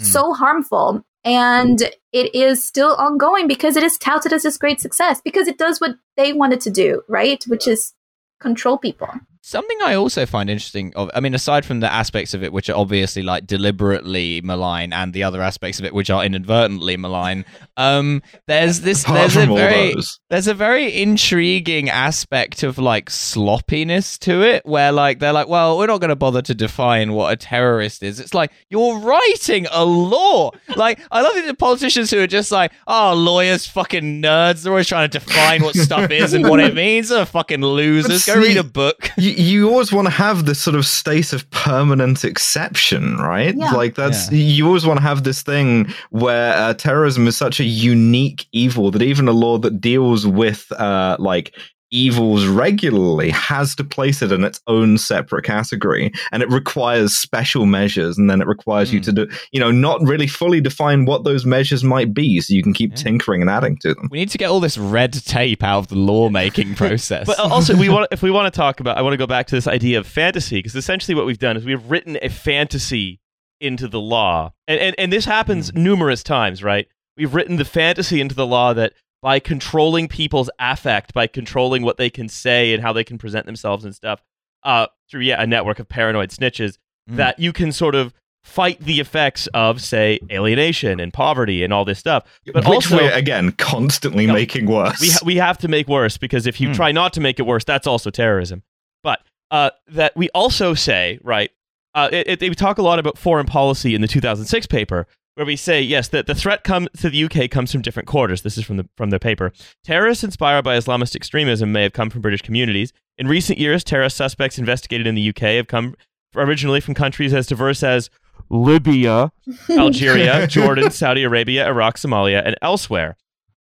[0.00, 0.04] mm.
[0.04, 1.04] so harmful.
[1.24, 1.80] And
[2.12, 5.80] it is still ongoing because it is touted as this great success because it does
[5.80, 7.42] what they wanted to do, right?
[7.44, 7.94] Which is
[8.40, 9.08] control people.
[9.44, 12.70] Something I also find interesting of I mean aside from the aspects of it which
[12.70, 17.44] are obviously like deliberately malign and the other aspects of it which are inadvertently malign
[17.76, 19.94] um there's this Apart there's a very
[20.30, 25.76] there's a very intriguing aspect of like sloppiness to it where like they're like well
[25.76, 28.20] we're not going to bother to define what a terrorist is.
[28.20, 30.50] It's like you're writing a law!
[30.76, 34.86] Like I love the politicians who are just like oh lawyers fucking nerds they're always
[34.86, 37.08] trying to define what stuff is and what it means.
[37.08, 38.24] They're fucking losers.
[38.24, 39.10] Go read a book.
[39.16, 43.54] you, you always want to have this sort of state of permanent exception, right?
[43.54, 43.72] Yeah.
[43.72, 44.38] Like that's yeah.
[44.38, 48.90] you always want to have this thing where uh, terrorism is such a unique evil
[48.90, 51.54] that even a law that deals with uh, like
[51.92, 57.66] evils regularly has to place it in its own separate category and it requires special
[57.66, 58.94] measures and then it requires mm.
[58.94, 59.14] you to hmm.
[59.16, 62.72] do you know not really fully define what those measures might be so you can
[62.72, 62.96] keep yeah.
[62.96, 65.88] tinkering and adding to them we need to get all this red tape out of
[65.88, 69.12] the lawmaking process but also we want if we want to talk about i want
[69.12, 71.90] to go back to this idea of fantasy because essentially what we've done is we've
[71.90, 73.20] written a fantasy
[73.60, 75.76] into the law and and, and this happens mm.
[75.76, 76.88] numerous times right
[77.18, 81.96] we've written the fantasy into the law that by controlling people's affect, by controlling what
[81.96, 84.20] they can say and how they can present themselves and stuff,
[84.64, 86.76] uh, through yeah, a network of paranoid snitches,
[87.08, 87.16] mm.
[87.16, 88.12] that you can sort of
[88.42, 92.24] fight the effects of, say, alienation and poverty and all this stuff.
[92.46, 95.00] But Which also, we're again constantly making worse.
[95.00, 96.74] We ha- we have to make worse because if you mm.
[96.74, 98.62] try not to make it worse, that's also terrorism.
[99.04, 99.20] But
[99.50, 101.50] uh, that we also say right.
[101.94, 105.46] Uh, it, it, we talk a lot about foreign policy in the 2006 paper, where
[105.46, 108.42] we say yes that the threat come to the UK comes from different quarters.
[108.42, 109.52] This is from the from the paper.
[109.84, 112.92] Terrorists inspired by Islamist extremism may have come from British communities.
[113.18, 115.94] In recent years, terrorist suspects investigated in the UK have come
[116.34, 118.10] originally from countries as diverse as
[118.48, 119.32] Libya,
[119.70, 123.16] Algeria, Jordan, Saudi Arabia, Iraq, Somalia, and elsewhere.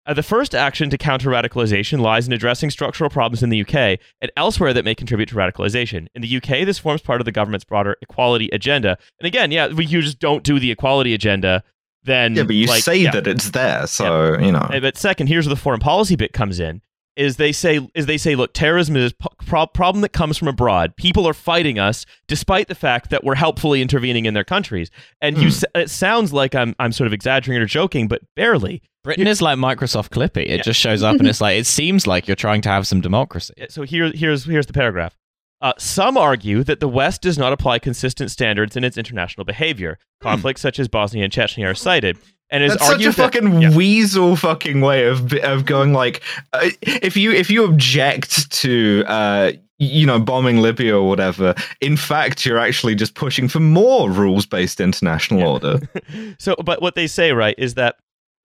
[0.07, 3.99] Uh, the first action to counter radicalization lies in addressing structural problems in the UK
[4.21, 6.07] and elsewhere that may contribute to radicalization.
[6.15, 8.97] In the UK, this forms part of the government's broader equality agenda.
[9.19, 11.65] And again, yeah, we, you just don't do the equality agenda.
[12.05, 13.11] Then, yeah, but you like, say yeah.
[13.11, 14.47] that it's there, so yeah.
[14.47, 14.69] you know.
[14.81, 16.81] But second, here's where the foreign policy bit comes in:
[17.17, 20.49] is they say is they say look terrorism is a pro- problem that comes from
[20.49, 24.91] abroad people are fighting us despite the fact that we're helpfully intervening in their countries
[25.21, 25.81] and you hmm.
[25.81, 29.59] it sounds like I'm I'm sort of exaggerating or joking but barely Britain is like
[29.59, 30.63] Microsoft Clippy it yeah.
[30.63, 33.55] just shows up and it's like it seems like you're trying to have some democracy
[33.69, 35.17] so here here's here's the paragraph
[35.63, 39.99] uh, some argue that the West does not apply consistent standards in its international behavior.
[40.21, 40.29] Hmm.
[40.29, 42.19] Conflicts such as Bosnia and Chechnya are cited.
[42.51, 43.77] And is That's such a fucking that, yeah.
[43.77, 49.51] weasel fucking way of of going like uh, if you if you object to uh
[49.81, 54.47] you know bombing Libya or whatever in fact you're actually just pushing for more rules
[54.47, 55.47] based international yeah.
[55.47, 55.81] order.
[56.39, 57.97] so but what they say right is that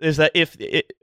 [0.02, 0.94] is that if it,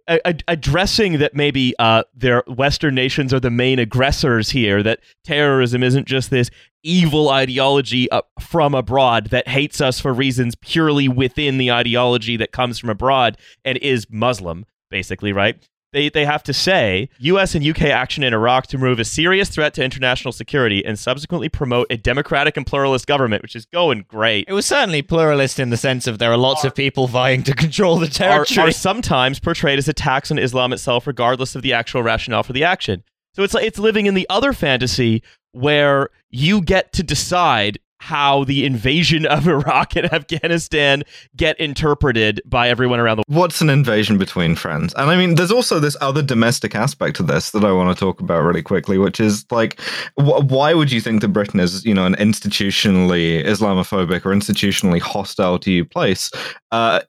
[0.48, 6.06] addressing that maybe uh, their Western nations are the main aggressors here, that terrorism isn't
[6.06, 6.50] just this
[6.82, 8.08] evil ideology
[8.40, 13.36] from abroad that hates us for reasons purely within the ideology that comes from abroad
[13.64, 15.56] and is Muslim, basically, right?
[15.92, 19.48] They, they have to say US and UK action in Iraq to remove a serious
[19.48, 24.04] threat to international security and subsequently promote a democratic and pluralist government, which is going
[24.06, 24.46] great.
[24.48, 27.42] It was certainly pluralist in the sense of there are lots are, of people vying
[27.44, 28.66] to control the territory.
[28.66, 32.52] Are, are sometimes portrayed as attacks on Islam itself, regardless of the actual rationale for
[32.52, 33.02] the action.
[33.34, 35.22] So it's like it's living in the other fantasy
[35.52, 41.02] where you get to decide how the invasion of Iraq and Afghanistan
[41.36, 43.38] get interpreted by everyone around the world.
[43.38, 44.94] What's an invasion between friends?
[44.94, 47.98] And I mean, there's also this other domestic aspect to this that I want to
[47.98, 49.80] talk about really quickly, which is like,
[50.16, 55.00] wh- why would you think that Britain is, you know, an institutionally Islamophobic or institutionally
[55.00, 56.30] hostile to you place?
[56.70, 57.00] Uh,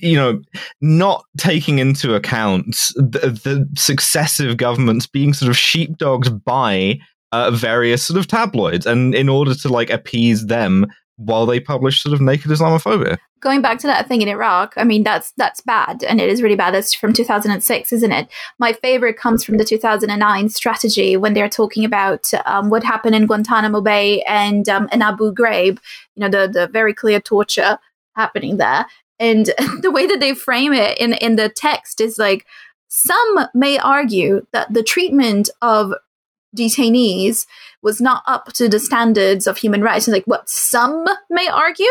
[0.00, 0.42] you know,
[0.80, 6.98] not taking into account the, the successive governments being sort of sheepdogs by
[7.32, 12.02] uh, various sort of tabloids, and in order to like appease them while they publish
[12.02, 13.16] sort of naked Islamophobia.
[13.40, 16.42] Going back to that thing in Iraq, I mean that's that's bad, and it is
[16.42, 16.74] really bad.
[16.74, 18.28] That's from 2006, isn't it?
[18.58, 23.26] My favorite comes from the 2009 strategy when they're talking about um, what happened in
[23.26, 25.78] Guantanamo Bay and um, in Abu Ghraib.
[26.14, 27.78] You know the the very clear torture
[28.14, 28.86] happening there,
[29.18, 29.46] and
[29.82, 32.46] the way that they frame it in in the text is like
[32.88, 35.92] some may argue that the treatment of
[36.56, 37.46] detainees
[37.82, 40.06] was not up to the standards of human rights.
[40.06, 41.90] And like what some may argue,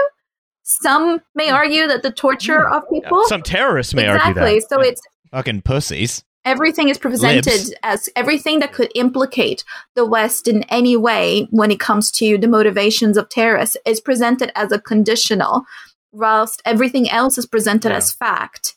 [0.63, 1.55] some may hmm.
[1.55, 3.27] argue that the torture of people, yeah.
[3.27, 4.41] some terrorists may exactly.
[4.41, 4.69] argue that.
[4.69, 4.89] So yeah.
[4.89, 5.01] it's
[5.31, 6.23] Fucking pussies.
[6.45, 7.73] Everything is presented Libs.
[7.81, 9.63] as everything that could implicate
[9.95, 14.51] the West in any way when it comes to the motivations of terrorists is presented
[14.55, 15.65] as a conditional,
[16.11, 17.97] whilst everything else is presented Yeah.
[17.97, 18.74] as fact.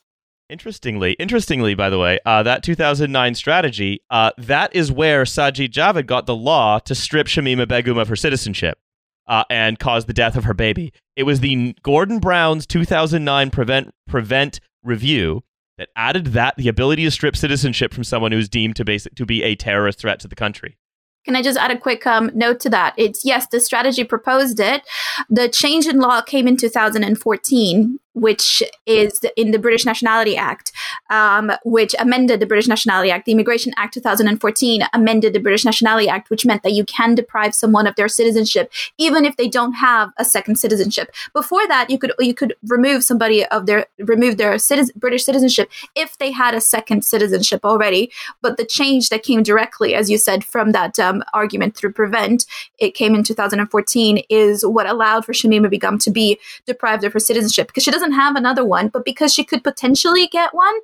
[0.50, 6.06] Interestingly, interestingly, by the way, uh, that 2009 strategy, uh, that is where Sajid Javid
[6.06, 8.78] got the law to strip Shamima Begum of her citizenship
[9.26, 10.92] uh, and cause the death of her baby.
[11.16, 15.42] It was the Gordon Brown's 2009 prevent prevent review
[15.76, 19.14] that added that the ability to strip citizenship from someone who is deemed to basic
[19.16, 20.78] to be a terrorist threat to the country.
[21.24, 22.94] Can I just add a quick um, note to that?
[22.96, 24.82] It's yes, the strategy proposed it.
[25.28, 30.72] The change in law came in 2014, which is in the British Nationality Act,
[31.10, 33.26] um, which amended the British Nationality Act.
[33.26, 37.54] The Immigration Act 2014 amended the British Nationality Act, which meant that you can deprive
[37.54, 41.10] someone of their citizenship even if they don't have a second citizenship.
[41.32, 45.70] Before that, you could you could remove somebody of their remove their citizen, British citizenship
[45.94, 48.10] if they had a second citizenship already.
[48.42, 52.46] But the change that came directly, as you said, from that um, argument through Prevent,
[52.78, 57.20] it came in 2014, is what allowed for Shamima Begum to be deprived of her
[57.20, 60.74] citizenship because she doesn't have another one, but because she could potentially get one,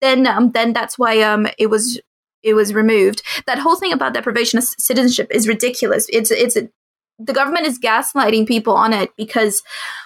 [0.00, 2.00] then um, then that's why um, it was
[2.42, 3.22] it was removed.
[3.46, 6.06] That whole thing about deprivation of citizenship is ridiculous.
[6.10, 6.56] It's it's
[7.18, 9.62] the government is gaslighting people on it because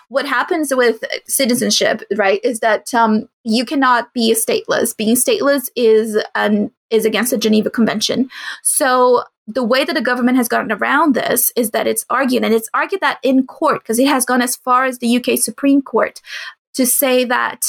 [0.09, 4.97] what happens with citizenship, right, is that um, you cannot be stateless.
[4.97, 8.31] Being stateless is an is against the Geneva Convention.
[8.63, 12.53] So the way that the government has gotten around this is that it's argued, and
[12.55, 15.81] it's argued that in court because it has gone as far as the UK Supreme
[15.81, 16.21] Court
[16.75, 17.63] to say that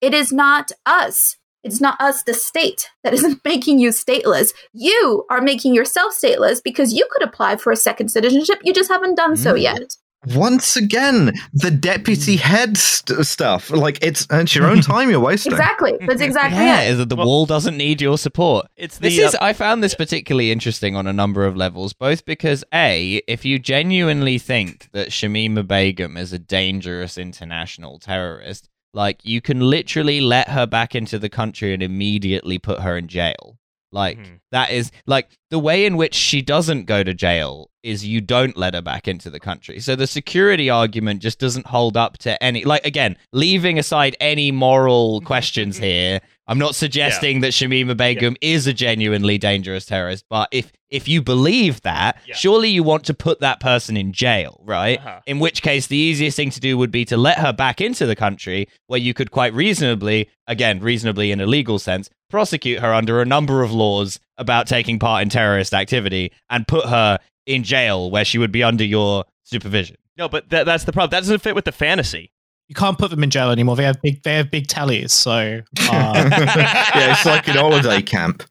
[0.00, 1.36] it is not us.
[1.62, 4.54] It's not us, the state, that isn't making you stateless.
[4.72, 8.58] You are making yourself stateless because you could apply for a second citizenship.
[8.64, 9.60] You just haven't done so Mm.
[9.60, 9.96] yet.
[10.26, 13.70] Once again, the deputy head st- stuff.
[13.70, 15.52] Like it's it's your own time you're wasting.
[15.52, 15.94] Exactly.
[16.06, 16.90] That's exactly Yeah, it.
[16.92, 18.66] is that the Well- wall doesn't need your support.
[18.76, 21.92] It's the This is uh, I found this particularly interesting on a number of levels,
[21.94, 28.68] both because A, if you genuinely think that Shamima Begum is a dangerous international terrorist,
[28.92, 33.08] like you can literally let her back into the country and immediately put her in
[33.08, 33.56] jail.
[33.92, 34.38] Like Mhm.
[34.52, 38.56] that is like the way in which she doesn't go to jail is you don't
[38.56, 39.80] let her back into the country.
[39.80, 44.52] So the security argument just doesn't hold up to any like again, leaving aside any
[44.52, 46.20] moral questions here.
[46.46, 51.22] I'm not suggesting that Shamima Begum is a genuinely dangerous terrorist, but if if you
[51.22, 52.34] believe that, Yeah.
[52.36, 54.98] surely you want to put that person in jail, right?
[54.98, 55.20] Uh-huh.
[55.26, 58.06] In which case the easiest thing to do would be to let her back into
[58.06, 62.92] the country where you could quite reasonably, again, reasonably in a legal sense, prosecute her
[62.92, 67.62] under a number of laws about taking part in terrorist activity and put her in
[67.62, 69.96] jail where she would be under your supervision.
[70.16, 71.10] no, but that, that's the problem.
[71.10, 72.32] That doesn't fit with the fantasy.
[72.68, 73.74] You can't put them in jail anymore.
[73.74, 78.44] They have big they have big tellies, so uh, yeah, it's like an holiday camp.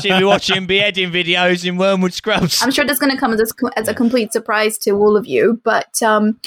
[0.00, 2.62] She'll be watching beheading videos in Wormwood Scrubs.
[2.62, 5.26] I'm sure that's going to come as a, as a complete surprise to all of
[5.26, 6.40] you, but um,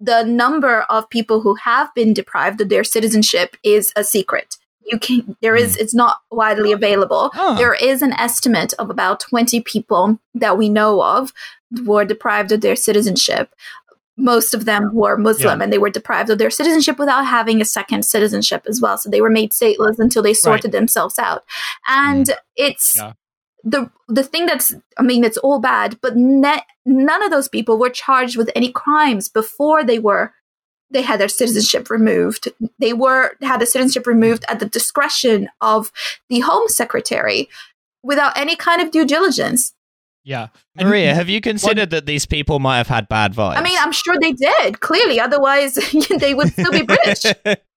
[0.00, 4.56] the number of people who have been deprived of their citizenship is a secret.
[4.84, 5.82] You can there is hmm.
[5.82, 6.76] it's not widely oh.
[6.76, 7.30] available.
[7.34, 7.56] Oh.
[7.56, 11.32] There is an estimate of about 20 people that we know of
[11.84, 13.54] were deprived of their citizenship.
[14.16, 17.64] Most of them were Muslim and they were deprived of their citizenship without having a
[17.64, 18.96] second citizenship as well.
[18.96, 21.44] So they were made stateless until they sorted themselves out.
[21.88, 22.34] And hmm.
[22.56, 23.12] it's Yeah.
[23.64, 27.78] the the thing that's I mean it's all bad, but ne- none of those people
[27.78, 30.32] were charged with any crimes before they were
[30.90, 32.48] they had their citizenship removed.
[32.78, 35.90] They were had the citizenship removed at the discretion of
[36.28, 37.48] the Home Secretary
[38.02, 39.72] without any kind of due diligence.
[40.24, 40.48] yeah.
[40.76, 43.56] And- Maria, have you considered that these people might have had bad vibes?
[43.56, 44.80] I mean, I'm sure they did.
[44.80, 45.74] Clearly, otherwise
[46.18, 47.24] they would still be British.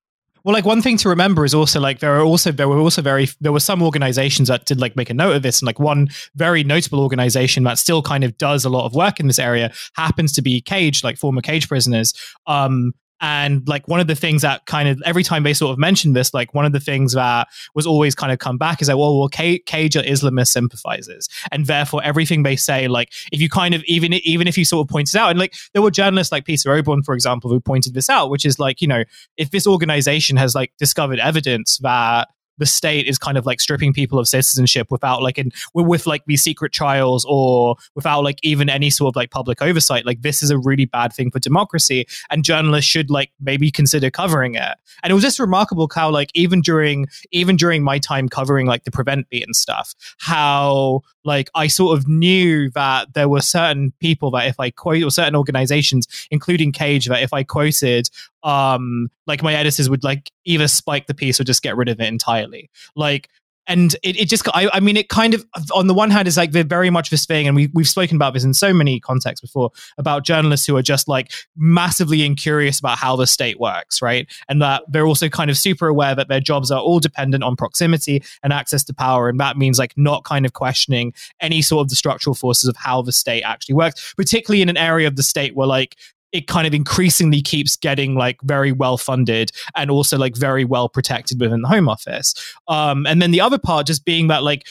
[0.47, 3.01] Well, like one thing to remember is also like there are also there were also
[3.01, 5.77] very there were some organizations that did like make a note of this, and like
[5.77, 9.39] one very notable organization that still kind of does a lot of work in this
[9.39, 12.13] area happens to be Cage, like former Cage prisoners.
[12.45, 15.79] Um, and like one of the things that kind of every time they sort of
[15.79, 18.87] mention this, like one of the things that was always kind of come back is
[18.87, 23.41] like, well, well, Ca- Cage are Islamist sympathizers, and therefore everything they say, like if
[23.41, 25.81] you kind of even even if you sort of point it out, and like there
[25.81, 28.87] were journalists like Peter Oborne, for example, who pointed this out, which is like you
[28.87, 29.03] know
[29.37, 32.27] if this organization has like discovered evidence that
[32.57, 36.23] the state is kind of like stripping people of citizenship without like in with like
[36.25, 40.41] these secret trials or without like even any sort of like public oversight like this
[40.41, 44.77] is a really bad thing for democracy and journalists should like maybe consider covering it.
[45.03, 48.83] And it was just remarkable how like even during even during my time covering like
[48.83, 53.93] the prevent beat and stuff how like i sort of knew that there were certain
[53.99, 58.09] people that if i quote or certain organizations including cage that if i quoted
[58.43, 61.99] um like my editors would like either spike the piece or just get rid of
[61.99, 62.69] it entirely.
[62.95, 63.29] Like
[63.67, 66.37] and it, it just I, I mean it kind of on the one hand is
[66.37, 68.99] like they're very much this thing and we, we've spoken about this in so many
[68.99, 74.01] contexts before about journalists who are just like massively incurious about how the state works
[74.01, 74.27] right?
[74.49, 77.55] And that they're also kind of super aware that their jobs are all dependent on
[77.55, 81.81] proximity and access to power and that means like not kind of questioning any sort
[81.81, 85.15] of the structural forces of how the state actually works particularly in an area of
[85.15, 85.97] the state where like
[86.31, 90.89] it kind of increasingly keeps getting like very well funded and also like very well
[90.89, 92.33] protected within the home office.
[92.67, 94.65] Um and then the other part just being that like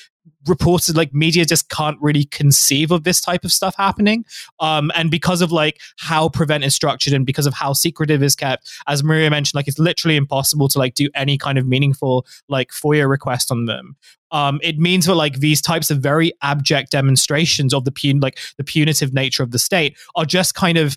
[0.48, 4.24] reported like media just can't really conceive of this type of stuff happening.
[4.60, 8.36] Um and because of like how prevent is structured and because of how secretive is
[8.36, 12.26] kept as maria mentioned like it's literally impossible to like do any kind of meaningful
[12.48, 13.96] like foia request on them.
[14.32, 18.38] Um, it means that like these types of very abject demonstrations of the pun- like
[18.58, 20.96] the punitive nature of the state are just kind of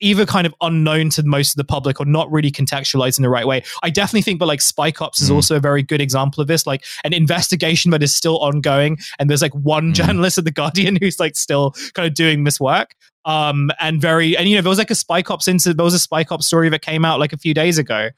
[0.00, 3.28] either kind of unknown to most of the public or not really contextualized in the
[3.28, 3.62] right way.
[3.82, 5.34] I definitely think, but like Spycops is Mm.
[5.34, 8.98] also a very good example of this, like an investigation that is still ongoing.
[9.18, 9.94] And there's like one Mm.
[9.94, 12.94] journalist at The Guardian who's like still kind of doing this work.
[13.24, 15.98] Um, and very, and you know, there was like a Spycops incident, there was a
[16.08, 18.08] Spycops story that came out like a few days ago.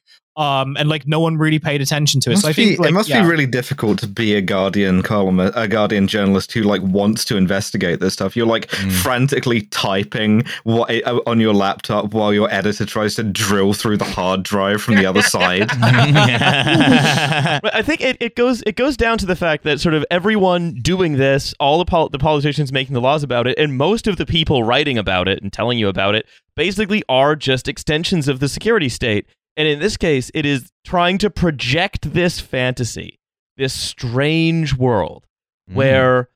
[0.41, 2.35] Um, and like no one really paid attention to it.
[2.35, 3.23] Must so I be, think like, it must yeah.
[3.23, 7.37] be really difficult to be a Guardian column, a Guardian journalist who like wants to
[7.37, 8.37] investigate this stuff.
[8.37, 8.93] You're like Mm.
[9.03, 14.05] frantically typing what uh, on your laptop while your editor tries to drill through the
[14.05, 15.69] hard drive from the other side.
[17.63, 20.05] But I think it, it goes it goes down to the fact that sort of
[20.11, 24.07] everyone doing this, all the pol- the politicians making the laws about it, and most
[24.07, 26.27] of the people writing about it and telling you about it,
[26.57, 29.27] basically are just extensions of the security state.
[29.57, 33.19] And in this case, it is trying to project this fantasy,
[33.57, 35.27] this strange world
[35.71, 35.75] Mm.
[35.75, 36.29] where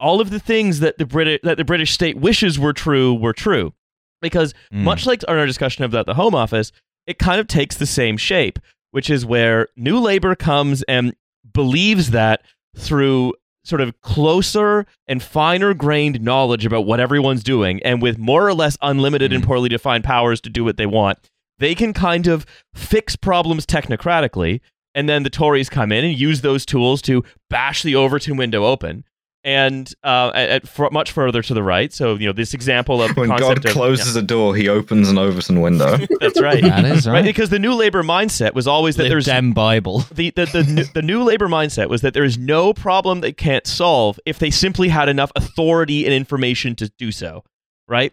[0.00, 3.32] all of the things that the British that the British state wishes were true were
[3.32, 3.72] true,
[4.20, 4.82] because Mm.
[4.82, 6.72] much like our discussion about the Home Office,
[7.06, 8.58] it kind of takes the same shape,
[8.90, 11.14] which is where New Labour comes and
[11.54, 12.42] believes that
[12.76, 18.46] through sort of closer and finer grained knowledge about what everyone's doing, and with more
[18.46, 19.46] or less unlimited and Mm.
[19.46, 21.18] poorly defined powers to do what they want,
[21.62, 22.44] they can kind of
[22.74, 24.60] fix problems technocratically.
[24.94, 28.66] And then the Tories come in and use those tools to bash the Overton window
[28.66, 29.04] open.
[29.44, 33.02] And uh, at, at fr- much further to the right, so you know this example
[33.02, 35.96] of the when concept God of, closes a door, he opens an Overton window.
[36.20, 36.62] that's right.
[36.62, 37.24] That is right right.
[37.24, 40.04] because the new labor mindset was always that the there's Dem Bible.
[40.12, 43.32] the the, the, new- the new labor mindset was that there is no problem they
[43.32, 47.42] can't solve if they simply had enough authority and information to do so
[47.88, 48.12] right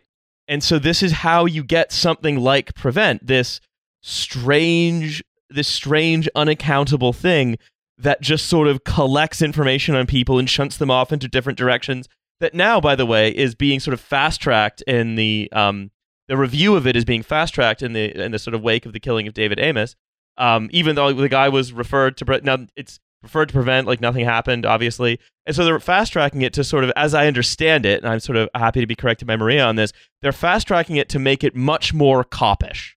[0.49, 3.61] and so this is how you get something like prevent this
[4.01, 7.57] strange this strange unaccountable thing
[7.97, 12.09] that just sort of collects information on people and shunts them off into different directions
[12.39, 15.91] that now by the way is being sort of fast tracked in the um
[16.27, 18.85] the review of it is being fast tracked in the in the sort of wake
[18.85, 19.95] of the killing of David Amess
[20.37, 24.25] um, even though the guy was referred to now it's referred to prevent like nothing
[24.25, 25.19] happened obviously.
[25.45, 28.19] And so they're fast tracking it to sort of as i understand it and i'm
[28.19, 29.91] sort of happy to be corrected by maria on this
[30.21, 32.91] they're fast tracking it to make it much more copish.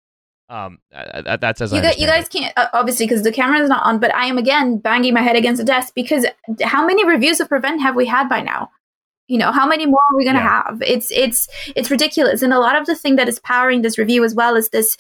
[0.51, 3.71] Um, that's as I you, guys, you guys can't uh, obviously because the camera is
[3.71, 6.27] not on but i am again banging my head against the desk because
[6.63, 8.71] how many reviews of prevent have we had by now?
[9.29, 10.63] You know how many more are we going to Yeah.
[10.67, 10.83] have?
[10.83, 12.43] It's it's it's ridiculous.
[12.43, 14.99] And a lot of the thing that is powering this review as well is this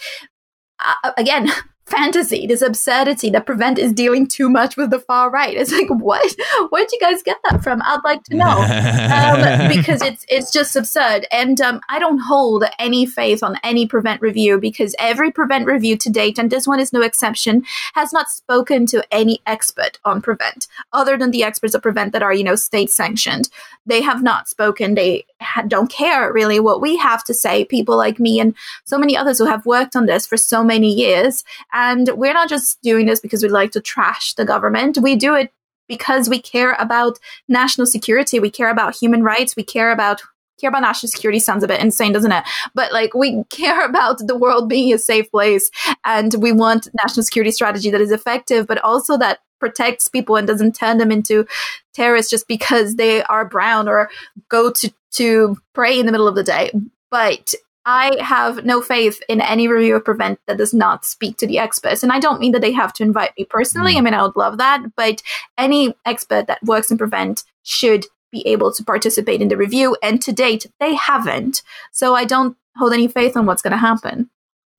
[0.78, 1.50] uh, again
[1.86, 5.88] fantasy this absurdity that prevent is dealing too much with the far right it's like
[5.88, 6.34] what
[6.70, 10.76] where'd you guys get that from i'd like to know um, because it's it's just
[10.76, 11.26] absurd.
[11.30, 15.96] And um, I don't hold any faith on any prevent review because every prevent review
[15.98, 17.64] to date, and this one is no exception,
[17.94, 22.22] has not spoken to any expert on prevent other than the experts of prevent that
[22.22, 23.48] are you know state sanctioned.
[23.84, 24.94] They have not spoken.
[24.94, 25.26] They
[25.68, 27.64] don't care really what we have to say.
[27.64, 30.92] People like me and so many others who have worked on this for so many
[30.92, 34.98] years, and we're not just doing this because we like to trash the government.
[34.98, 35.52] We do it
[35.88, 37.18] because we care about
[37.48, 38.40] national security.
[38.40, 39.56] We care about human rights.
[39.56, 40.22] We care about
[40.60, 42.44] care about national security sounds a bit insane, doesn't it?
[42.74, 45.70] But like we care about the world being a safe place
[46.04, 50.46] and we want national security strategy that is effective, but also that protects people and
[50.46, 51.46] doesn't turn them into
[51.94, 54.10] terrorists just because they are brown or
[54.48, 56.70] go to to pray in the middle of the day.
[57.10, 57.54] But
[57.84, 61.58] I have no faith in any review of Prevent that does not speak to the
[61.58, 62.02] experts.
[62.02, 63.94] And I don't mean that they have to invite me personally.
[63.94, 63.98] Mm.
[63.98, 64.82] I mean, I would love that.
[64.96, 65.22] But
[65.58, 69.96] any expert that works in Prevent should be able to participate in the review.
[70.02, 71.62] And to date, they haven't.
[71.90, 74.30] So I don't hold any faith on what's going to happen.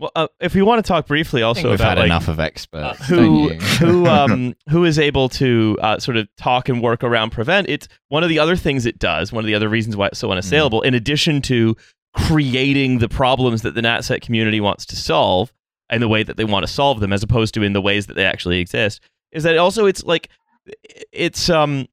[0.03, 2.39] Well uh, if we want to talk briefly also we've about had like, enough of
[2.39, 3.05] uh, experts.
[3.07, 7.67] who who um who is able to uh, sort of talk and work around prevent
[7.69, 10.19] it's one of the other things it does one of the other reasons why it's
[10.19, 11.75] so unassailable in addition to
[12.15, 15.51] creating the problems that the natsec community wants to solve
[15.89, 18.07] and the way that they want to solve them, as opposed to in the ways
[18.07, 19.01] that they actually exist,
[19.31, 20.29] is that also it's like
[21.11, 21.87] it's um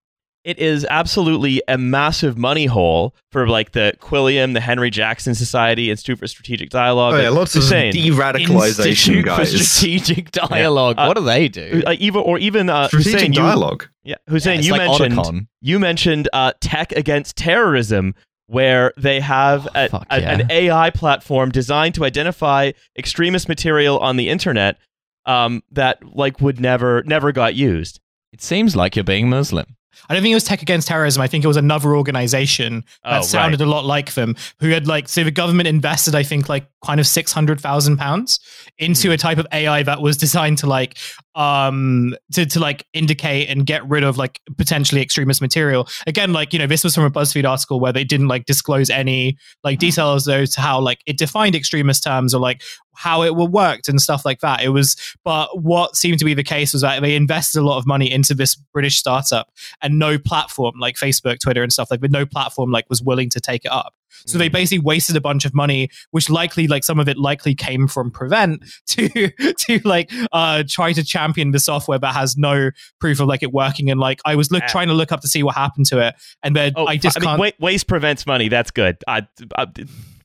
[0.44, 5.90] it is absolutely a massive money hole for like the Quilliam, the Henry Jackson Society,
[5.90, 7.14] Institute for Strategic Dialogue.
[7.14, 9.66] Oh yeah, like, lots of Hussein, de-radicalization Institute for guys.
[9.70, 10.96] Strategic Dialogue.
[10.98, 11.82] Uh, what do they do?
[11.86, 13.88] uh, even or even uh, Strategic Hussein, you, dialogue.
[14.02, 18.14] yeah, Hussein, Yeah, you like mentioned you mentioned uh, tech against terrorism,
[18.46, 20.30] where they have Oh, a, a- yeah.
[20.32, 24.78] an AI platform designed to identify extremist material on the internet
[25.26, 28.00] um, that like would never never got used.
[28.32, 29.76] It seems like you're being Muslim.
[30.08, 31.20] I don't think it was Tech Against Terrorism.
[31.22, 33.66] I think it was another organization that Oh, sounded right.
[33.66, 37.00] a lot like them, who had like so the government invested, I think, like kind
[37.00, 38.40] of six hundred thousand pounds
[38.78, 39.12] into Hmm.
[39.14, 40.96] a type of AI that was designed to like
[41.34, 45.88] um to to like indicate and get rid of like potentially extremist material.
[46.06, 48.90] Again, like you know, this was from a BuzzFeed article where they didn't like disclose
[48.90, 52.62] any like details though to how like it defined extremist terms or like
[53.00, 54.62] how it would worked and stuff like that.
[54.62, 54.94] It was,
[55.24, 58.10] but what seemed to be the case was that they invested a lot of money
[58.12, 59.50] into this British startup
[59.80, 63.30] and no platform like Facebook, Twitter, and stuff like, but no platform like was willing
[63.30, 63.94] to take it up.
[64.26, 67.54] So they basically wasted a bunch of money, which likely, like some of it likely
[67.54, 72.70] came from Prevent to to like uh try to champion the software that has no
[73.00, 73.88] proof of like it working.
[73.90, 76.16] And like I was look trying to look up to see what happened to it,
[76.42, 77.38] and then Oh, I just I mean, can't.
[77.40, 78.48] wa- waste prevents money.
[78.48, 78.98] That's good.
[79.08, 79.68] I, I-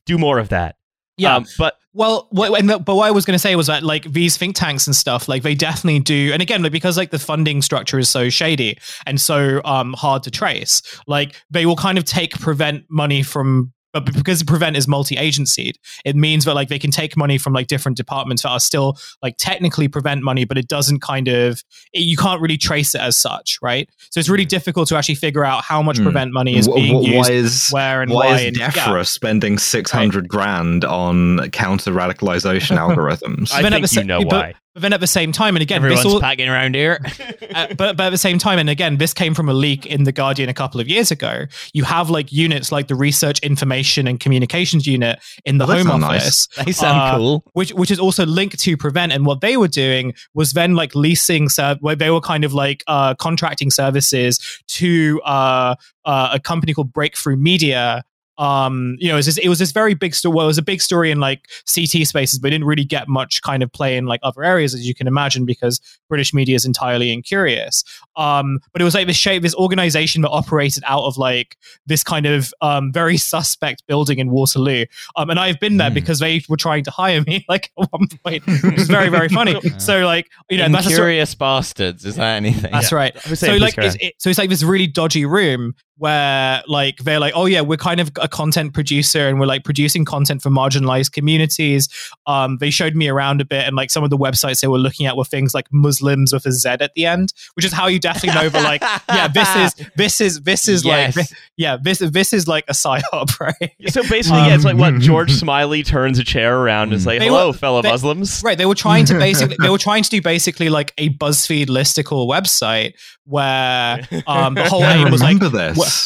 [0.04, 0.76] do more of that.
[1.16, 3.68] Yeah, Um, but Well, what, and the, but what I was going to say was
[3.68, 6.30] that like these think tanks and stuff, like they definitely do.
[6.32, 10.22] And again, like because like the funding structure is so shady and so um hard
[10.24, 13.72] to trace, like they will kind of take prevent money from.
[14.00, 15.72] But because prevent is multi-agency,
[16.04, 18.96] it means that like they can take money from like different departments that are still
[19.22, 21.62] like technically prevent money, but it doesn't kind of
[21.92, 23.88] it, you can't really trace it as such, right?
[24.10, 26.04] So it's really difficult to actually figure out how much Hmm.
[26.04, 28.36] prevent money is being wh- used, why is where and why why.
[28.40, 28.70] is and, yeah.
[28.70, 33.52] DEFRA spending six hundred grand on counter radicalization algorithms?
[33.52, 34.54] I think the sa- you know but- why.
[34.76, 37.00] But then at the same time, and again, this Everyone's all, packing around here.
[37.54, 40.04] uh, but, but at the same time, and again, this came from a leak in
[40.04, 41.46] The Guardian a couple of years ago.
[41.72, 46.00] You have like units like the Research Information and Communications Unit in the Oh, Home
[46.02, 47.44] not Office, They sound Uh, cool.
[47.54, 49.12] which which is also linked to Prevent.
[49.12, 52.52] And what they were doing was then like leasing, ser- where they were kind of
[52.52, 54.38] like uh, contracting services
[54.68, 55.74] to uh,
[56.04, 58.04] uh, a company called Breakthrough Media.
[58.38, 60.34] Um, you know, it was, this, it was this very big story.
[60.34, 63.08] Well, it was a big story in like CT spaces, but it didn't really get
[63.08, 66.54] much kind of play in like other areas, as you can imagine, because British media
[66.54, 67.82] is entirely incurious.
[68.16, 71.56] Um, but it was like this shape, this organization that operated out of like
[71.86, 74.84] this kind of um, very suspect building in Waterloo.
[75.16, 75.94] Um, and I've been there Mm.
[75.94, 79.28] because they were trying to hire me like at one point, which is very, very
[79.28, 79.60] funny.
[79.78, 82.04] so like, you know, that's a sort- bastards.
[82.04, 82.72] Is that anything?
[82.72, 83.16] that's right.
[83.20, 87.32] So like, it's, it, so it's like this really dodgy room where like they're like,
[87.34, 91.12] oh yeah, we're kind of a content producer and we're like producing content for marginalized
[91.12, 91.88] communities.
[92.26, 94.78] Um, they showed me around a bit and like some of the websites they were
[94.78, 97.86] looking at were things like Muslims with a Z at the end, which is how
[97.86, 98.50] you definitely know.
[98.50, 101.16] But like, yeah, this is this is this is Yes.
[101.16, 103.72] like yeah, this this is like a psyop, right?
[103.88, 107.06] So basically, yeah, it's like what Um, George Smiley turns a chair around and is
[107.06, 108.58] like, "Hello, were- fellow they- Muslims." Right.
[108.58, 112.28] They were trying to basically they were trying to do basically like a BuzzFeed listicle
[112.28, 112.92] website
[113.24, 115.48] where um the whole Yeah, aim was like remember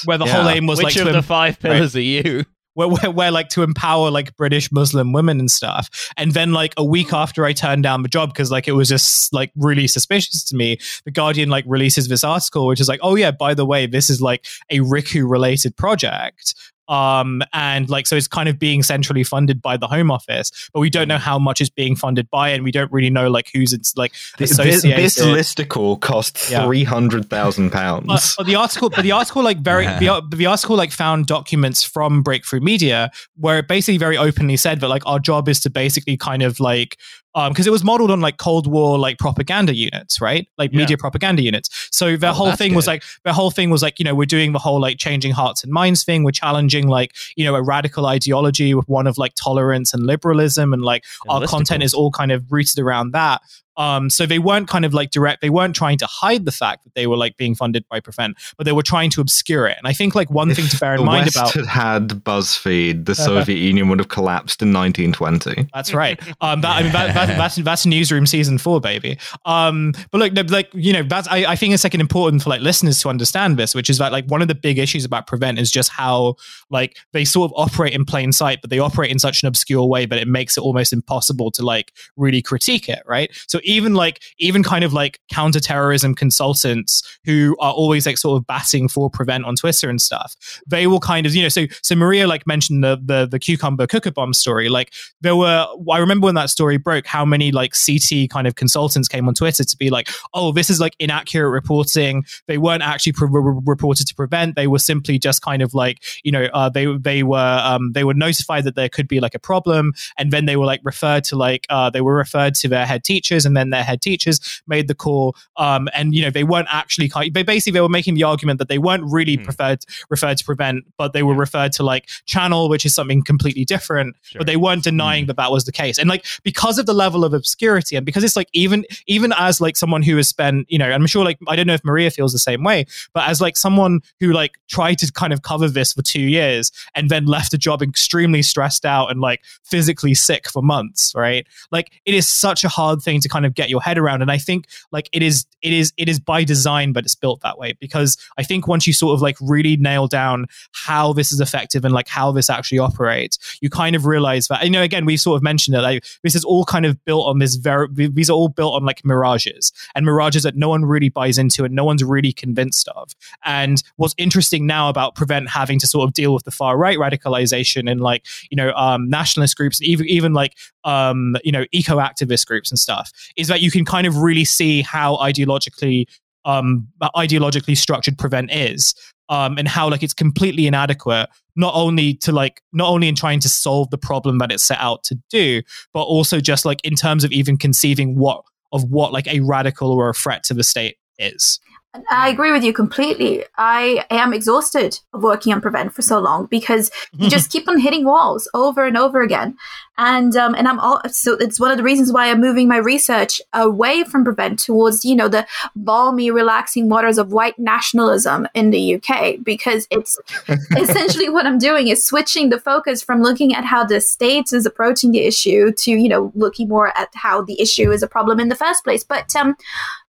[0.05, 0.43] where, where the Yeah.
[0.43, 2.45] whole aim was like, Which like of to the five pillars are you?
[2.75, 6.13] where, where, where like to empower like British Muslim women and stuff.
[6.17, 8.89] And then like a week after I turned down the job because like it was
[8.89, 13.01] just like really suspicious to me, the Guardian like releases this article which is like,
[13.03, 16.55] oh yeah, by the way, this is like a RICU related project.
[16.91, 20.81] Um and like so it's kind of being centrally funded by the Home Office, but
[20.81, 23.49] we don't know how much is being funded by, and we don't really know like
[23.55, 24.99] who's it's like This, associated.
[24.99, 26.65] this listicle cost Yeah.
[26.67, 28.35] three hundred thousand But, pounds.
[28.37, 32.23] but the article, but the article, like very, the, the article, like found documents from
[32.23, 36.17] Breakthrough Media where it basically very openly said that like our job is to basically
[36.17, 36.99] kind of like,
[37.35, 40.49] um, because it was modeled on like Cold War like propaganda units, right?
[40.59, 40.79] Like Yeah.
[40.79, 41.89] media propaganda units.
[41.93, 44.27] So their Oh, whole thing was like their whole thing was like you know we're
[44.27, 46.25] doing the whole like changing hearts and minds thing.
[46.25, 50.73] We're challenging like you know a radical ideology with one of like tolerance and liberalism,
[50.73, 53.43] and like our content is all kind of rooted around that.
[53.81, 55.41] Um, so they weren't kind of like direct.
[55.41, 58.37] They weren't trying to hide the fact that they were like being funded by Prevent,
[58.59, 59.79] but they were trying to obscure it.
[59.79, 63.07] And I think like one thing to bear in mind West about had had BuzzFeed,
[63.07, 65.71] the Soviet Union would have collapsed in 1920.
[65.73, 66.21] That's right.
[66.43, 69.19] Um, that I mean, that, that, that's that's newsroom season four, baby.
[69.47, 72.43] Um, but look, no, like you know, that's I, I think it's like an important
[72.43, 75.07] for like listeners to understand this, which is that like one of the big issues
[75.07, 76.35] about Prevent is just how
[76.69, 79.87] like they sort of operate in plain sight, but they operate in such an obscure
[79.87, 83.31] way that it makes it almost impossible to like really critique it, right?
[83.47, 88.47] So even like even kind of like counterterrorism consultants who are always like sort of
[88.47, 90.35] batting for prevent on Twitter and stuff.
[90.67, 93.87] They will kind of you know so so Maria like mentioned the the the cucumber
[93.87, 94.69] cooker bomb story.
[94.69, 98.57] Like there were I remember when that story broke how many like CT kind of
[98.57, 102.25] consultants came on Twitter to be like oh this is like inaccurate reporting.
[102.47, 104.57] They weren't actually pre- reported to prevent.
[104.57, 108.05] They were simply just kind of like you know uh, they they were um, they
[108.05, 111.25] were notified that there could be like a problem and then they were like referred
[111.25, 114.63] to like uh, they were referred to their head teachers and then their head teachers
[114.69, 117.35] made the call um, and you know they weren't actually kind.
[117.35, 119.45] they basically they were making the argument that they weren't really mm.
[119.45, 123.65] preferred referred to prevent but they were referred to like channel which is something completely
[123.65, 124.39] different sure.
[124.39, 125.27] but they weren't denying mm.
[125.27, 128.23] that that was the case and like because of the level of obscurity and because
[128.23, 131.39] it's like even even as like someone who has spent you know i'm sure like
[131.49, 134.53] i don't know if maria feels the same way but as like someone who like
[134.69, 138.43] tried to kind of cover this for two years and then left a job extremely
[138.43, 143.03] stressed out and like physically sick for months right like it is such a hard
[143.03, 144.23] thing to kind of get your head around.
[144.23, 147.41] And i think like it is it is it is by design but it's built
[147.43, 147.75] that way.
[147.81, 151.85] Because i think once you sort of like really nail down how this is effective
[151.85, 155.17] and like how this actually operates you kind of realize that you know again we
[155.17, 158.31] sort of mentioned it like this is all kind of built on this very these
[158.31, 159.73] are all built on like mirages.
[159.95, 163.11] And mirages that no one really buys into and no one's really convinced of.
[163.45, 166.99] And what's interesting now about prevent having to sort of deal with the far right
[166.99, 171.97] radicalization and like you know um, nationalist groups even even like um, you know eco
[171.97, 176.07] activist groups and stuff is that you can kind of really see how ideologically
[176.45, 178.95] um, ideologically structured prevent is
[179.29, 183.41] um, and how like it's completely inadequate not only to like not only in trying
[183.41, 185.63] to solve the problem that it's set out to do
[185.93, 188.43] but also just like in terms of even conceiving what
[188.73, 191.61] of what like a radical or a threat to the state is
[192.09, 193.45] I agree with you completely.
[193.59, 197.81] I am exhausted of working on prevent for so long because you just keep on
[197.81, 199.57] hitting walls over and over again,
[199.99, 202.77] and um, and I'm all so it's one of the reasons why I'm moving my
[202.77, 208.71] research away from prevent towards you know the balmy, relaxing waters of white nationalism in
[208.71, 210.17] the UK because it's
[210.77, 214.65] essentially what I'm doing is switching the focus from looking at how the state is
[214.65, 218.39] approaching the issue to you know looking more at how the issue is a problem
[218.39, 219.03] in the first place.
[219.03, 219.57] But um,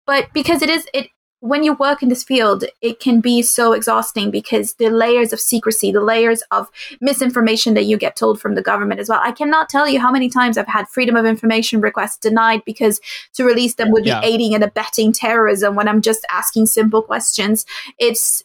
[0.06, 1.08] but because it is it
[1.42, 5.40] when you work in this field, it can be so exhausting because the layers of
[5.40, 6.70] secrecy, the layers of
[7.00, 9.20] misinformation that you get told from the government as well.
[9.20, 13.00] I cannot tell you how many times I've had freedom of information requests denied because
[13.34, 14.20] to release them would be yeah.
[14.22, 17.66] aiding and abetting terrorism when I'm just asking simple questions.
[17.98, 18.44] It's,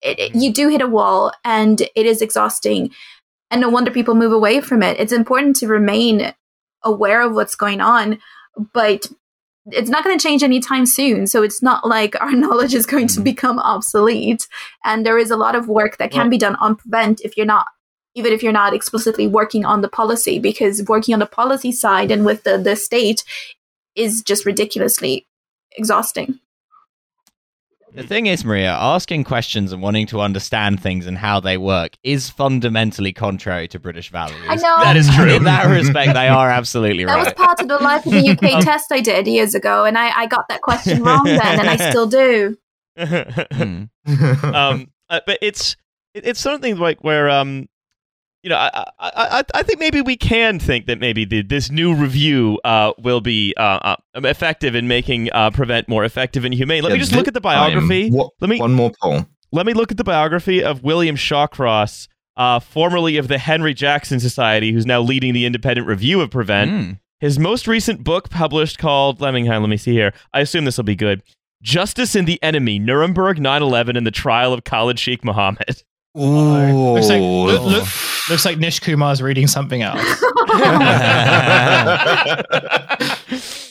[0.00, 2.92] it, it, you do hit a wall and it is exhausting.
[3.50, 4.98] And no wonder people move away from it.
[4.98, 6.32] It's important to remain
[6.82, 8.20] aware of what's going on,
[8.72, 9.06] but
[9.72, 11.26] it's not going to change anytime soon.
[11.26, 13.24] So it's not like our knowledge is going to mm-hmm.
[13.24, 14.46] become obsolete.
[14.84, 17.46] And there is a lot of work that can be done on prevent if you're
[17.46, 17.66] not,
[18.14, 22.10] even if you're not explicitly working on the policy, because working on the policy side
[22.10, 23.24] and with the, the state
[23.94, 25.26] is just ridiculously
[25.72, 26.38] exhausting.
[27.94, 31.96] The thing is, Maria, asking questions and wanting to understand things and how they work
[32.02, 34.40] is fundamentally contrary to British values.
[34.46, 34.78] I know.
[34.82, 35.34] That is true.
[35.34, 37.24] In that respect, they are absolutely that right.
[37.24, 39.84] That was part of the Life of the UK um, test I did years ago,
[39.84, 42.56] and I, I got that question wrong then, and I still do.
[42.98, 43.84] Hmm.
[44.42, 45.76] um, uh, but it's
[46.14, 47.68] it's something like where um,
[48.42, 51.94] you know, I, I, I think maybe we can think that maybe the, this new
[51.94, 56.82] review uh, will be uh, uh, effective in making uh, prevent more effective and humane.
[56.82, 58.10] Let yeah, me just look at the biography.
[58.40, 59.26] Let me one more poll.
[59.50, 62.06] Let me look at the biography of William Shawcross,
[62.36, 66.70] uh, formerly of the Henry Jackson Society, who's now leading the independent review of Prevent.
[66.70, 67.00] Mm.
[67.18, 69.62] His most recent book published called Lemmingham.
[69.62, 70.12] Let me see here.
[70.32, 71.22] I assume this will be good.
[71.60, 75.82] Justice and the Enemy: Nuremberg 9/11 and the Trial of Khalid Sheikh Mohammed.
[76.18, 76.94] Ooh.
[76.94, 77.84] Looks like, look, look,
[78.28, 80.02] looks like Nish Kumar's reading something else.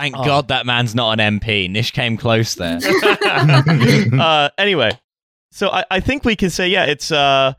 [0.00, 0.24] Thank oh.
[0.24, 1.68] God that man's not an MP.
[1.68, 2.78] Nish came close there.
[4.18, 4.92] uh, anyway,
[5.50, 7.52] so I, I, think we can say, yeah, it's uh,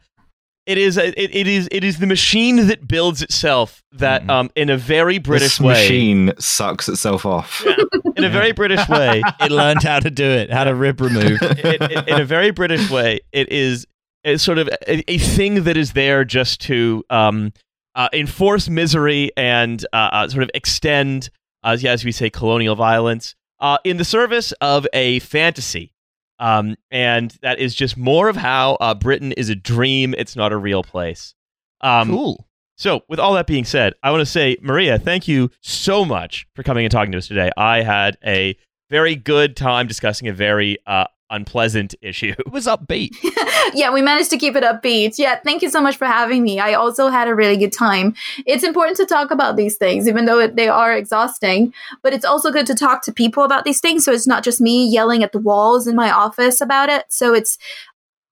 [0.66, 4.32] it is it, it is it is the machine that builds itself that mm.
[4.32, 7.64] um in a very British this way machine sucks itself off.
[7.66, 7.76] Yeah.
[8.16, 11.40] In a very British way, it learned how to do it, how to rib remove.
[11.42, 13.86] It, it, in a very British way, it is
[14.24, 17.54] is sort of a, a, thing that is there just to um,
[17.96, 21.30] uh, enforce misery and uh, uh, sort of extend,
[21.64, 25.94] as, as we say, colonial violence uh, in the service of a fantasy.
[26.40, 30.16] Um, and that is just more of how uh, Britain is a dream.
[30.18, 31.36] It's not a real place.
[31.82, 32.48] Um, cool.
[32.78, 36.48] So, with all that being said, I want to say, Maria, thank you so much
[36.56, 37.52] for coming and talking to us today.
[37.56, 38.58] I had a
[38.90, 42.34] very good time discussing a very uh, unpleasant issue.
[42.38, 43.16] It was upbeat.
[43.74, 45.18] yeah, we managed to keep it upbeat.
[45.18, 46.60] Yeah, thank you so much for having me.
[46.60, 48.14] I also had a really good time.
[48.46, 52.52] It's important to talk about these things, even though they are exhausting, but it's also
[52.52, 54.06] good to talk to people about these things.
[54.06, 57.06] So it's not just me yelling at the walls in my office about it.
[57.10, 57.58] So it's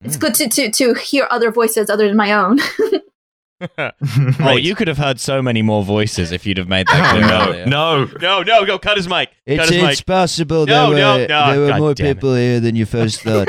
[0.04, 0.22] it's Mm.
[0.22, 2.60] good to, to to hear other voices other than my own.
[4.40, 7.12] Oh, you could have heard so many more voices if you'd have made that Oh,
[7.18, 7.66] clear no, earlier.
[7.66, 8.06] no.
[8.22, 9.30] no, no, go cut his mic.
[9.46, 10.06] It's, cut his it's mic.
[10.06, 12.16] possible No, there no, were, no, there were God more damn it.
[12.16, 13.48] people here than you first thought.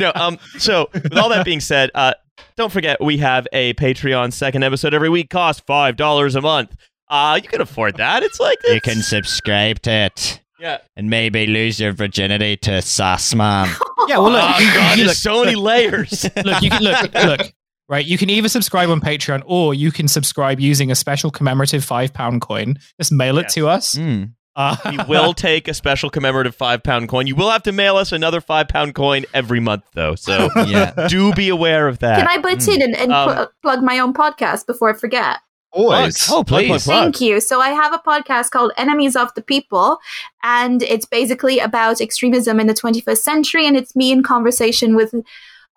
[0.00, 2.14] no, um, so with all that being said, uh,
[2.56, 5.30] don't forget we have a Patreon second episode every week.
[5.30, 6.74] Cost five dollars a month.
[7.08, 8.22] Uh, you can afford that.
[8.22, 10.78] It's like You can subscribe to it yeah.
[10.96, 13.66] and maybe lose your virginity to Sassman.
[14.08, 16.24] Yeah, well, look, oh you- God, you- there's so many layers.
[16.44, 17.52] look, you can look, look,
[17.88, 18.04] right?
[18.06, 22.12] You can either subscribe on Patreon or you can subscribe using a special commemorative five
[22.12, 22.78] pound coin.
[23.00, 23.54] Just mail it Yes.
[23.54, 23.94] to us.
[23.94, 24.32] Mm.
[24.56, 27.28] Uh, we will take a special commemorative five pound coin.
[27.28, 30.16] You will have to mail us another five pound coin every month, though.
[30.16, 31.06] So Yeah.
[31.08, 32.18] do be aware of that.
[32.18, 35.36] Can I butt in and, and Um, pl- plug my own podcast before I forget?
[35.70, 36.28] Always.
[36.30, 36.84] Oh, Plug, plug, please.
[36.84, 37.02] plug.
[37.04, 37.40] Thank you.
[37.40, 39.98] So I have a podcast called Enemies of the People,
[40.42, 43.66] and it's basically about extremism in the 21st century.
[43.66, 45.14] And it's me in conversation with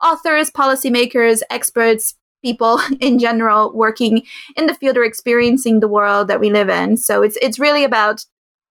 [0.01, 4.23] authors, policymakers, experts, people in general working
[4.55, 6.97] in the field or experiencing the world that we live in.
[6.97, 8.25] So it's it's really about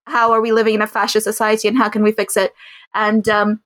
[0.07, 2.53] how are we living in a fascist society and how can we fix it.
[2.93, 3.61] And um,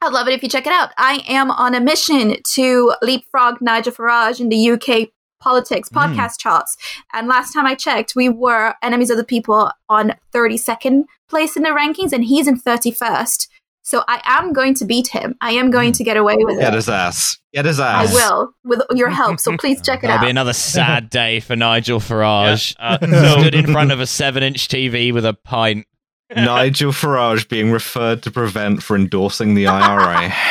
[0.00, 0.90] I'd love it if you check it out.
[0.98, 5.10] I am on a mission to leapfrog Nigel Farage in the UK
[5.40, 6.14] politics Mm.
[6.14, 6.76] podcast charts.
[7.12, 11.62] And last time I checked, we were enemies of the people on 32nd place in
[11.62, 13.46] the rankings, and he's in 31st.
[13.86, 15.36] So I am going to beat him.
[15.42, 16.70] I am going to get away with Get it.
[16.70, 17.38] Get his ass.
[17.52, 18.10] Get his ass.
[18.10, 19.38] I will, with your help.
[19.38, 20.14] So please check it out.
[20.16, 22.74] It'll be another sad day for Nigel Farage.
[22.78, 25.86] Yeah, uh, so- Stood in front of a seven-inch TV with a pint.
[26.34, 30.32] Nigel Farage being referred to prevent for endorsing the IRA.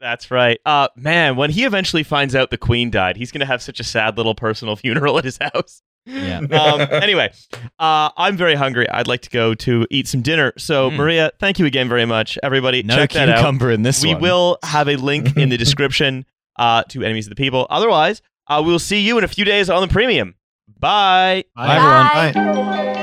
[0.00, 0.60] That's right.
[0.64, 3.84] Uh, man, when he eventually finds out the Queen died, he's gonna have such a
[3.84, 5.82] sad little personal funeral at his house.
[6.06, 6.38] Yeah.
[6.50, 7.30] um, anyway,
[7.78, 8.88] uh, I'm very hungry.
[8.88, 10.52] I'd like to go to eat some dinner.
[10.56, 10.96] So, Mm.
[10.96, 12.38] Maria, thank you again very much.
[12.42, 13.36] Everybody, No check that out.
[13.38, 14.22] cucumber in this We one.
[14.22, 16.24] will have a link in the description
[16.58, 17.66] uh, to Enemies of the People.
[17.68, 20.34] Otherwise, uh, we'll see you in a few days on the premium.
[20.78, 21.44] Bye.
[21.54, 22.54] Bye, everyone.
[22.54, 22.94] Bye.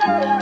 [0.00, 0.34] Bye.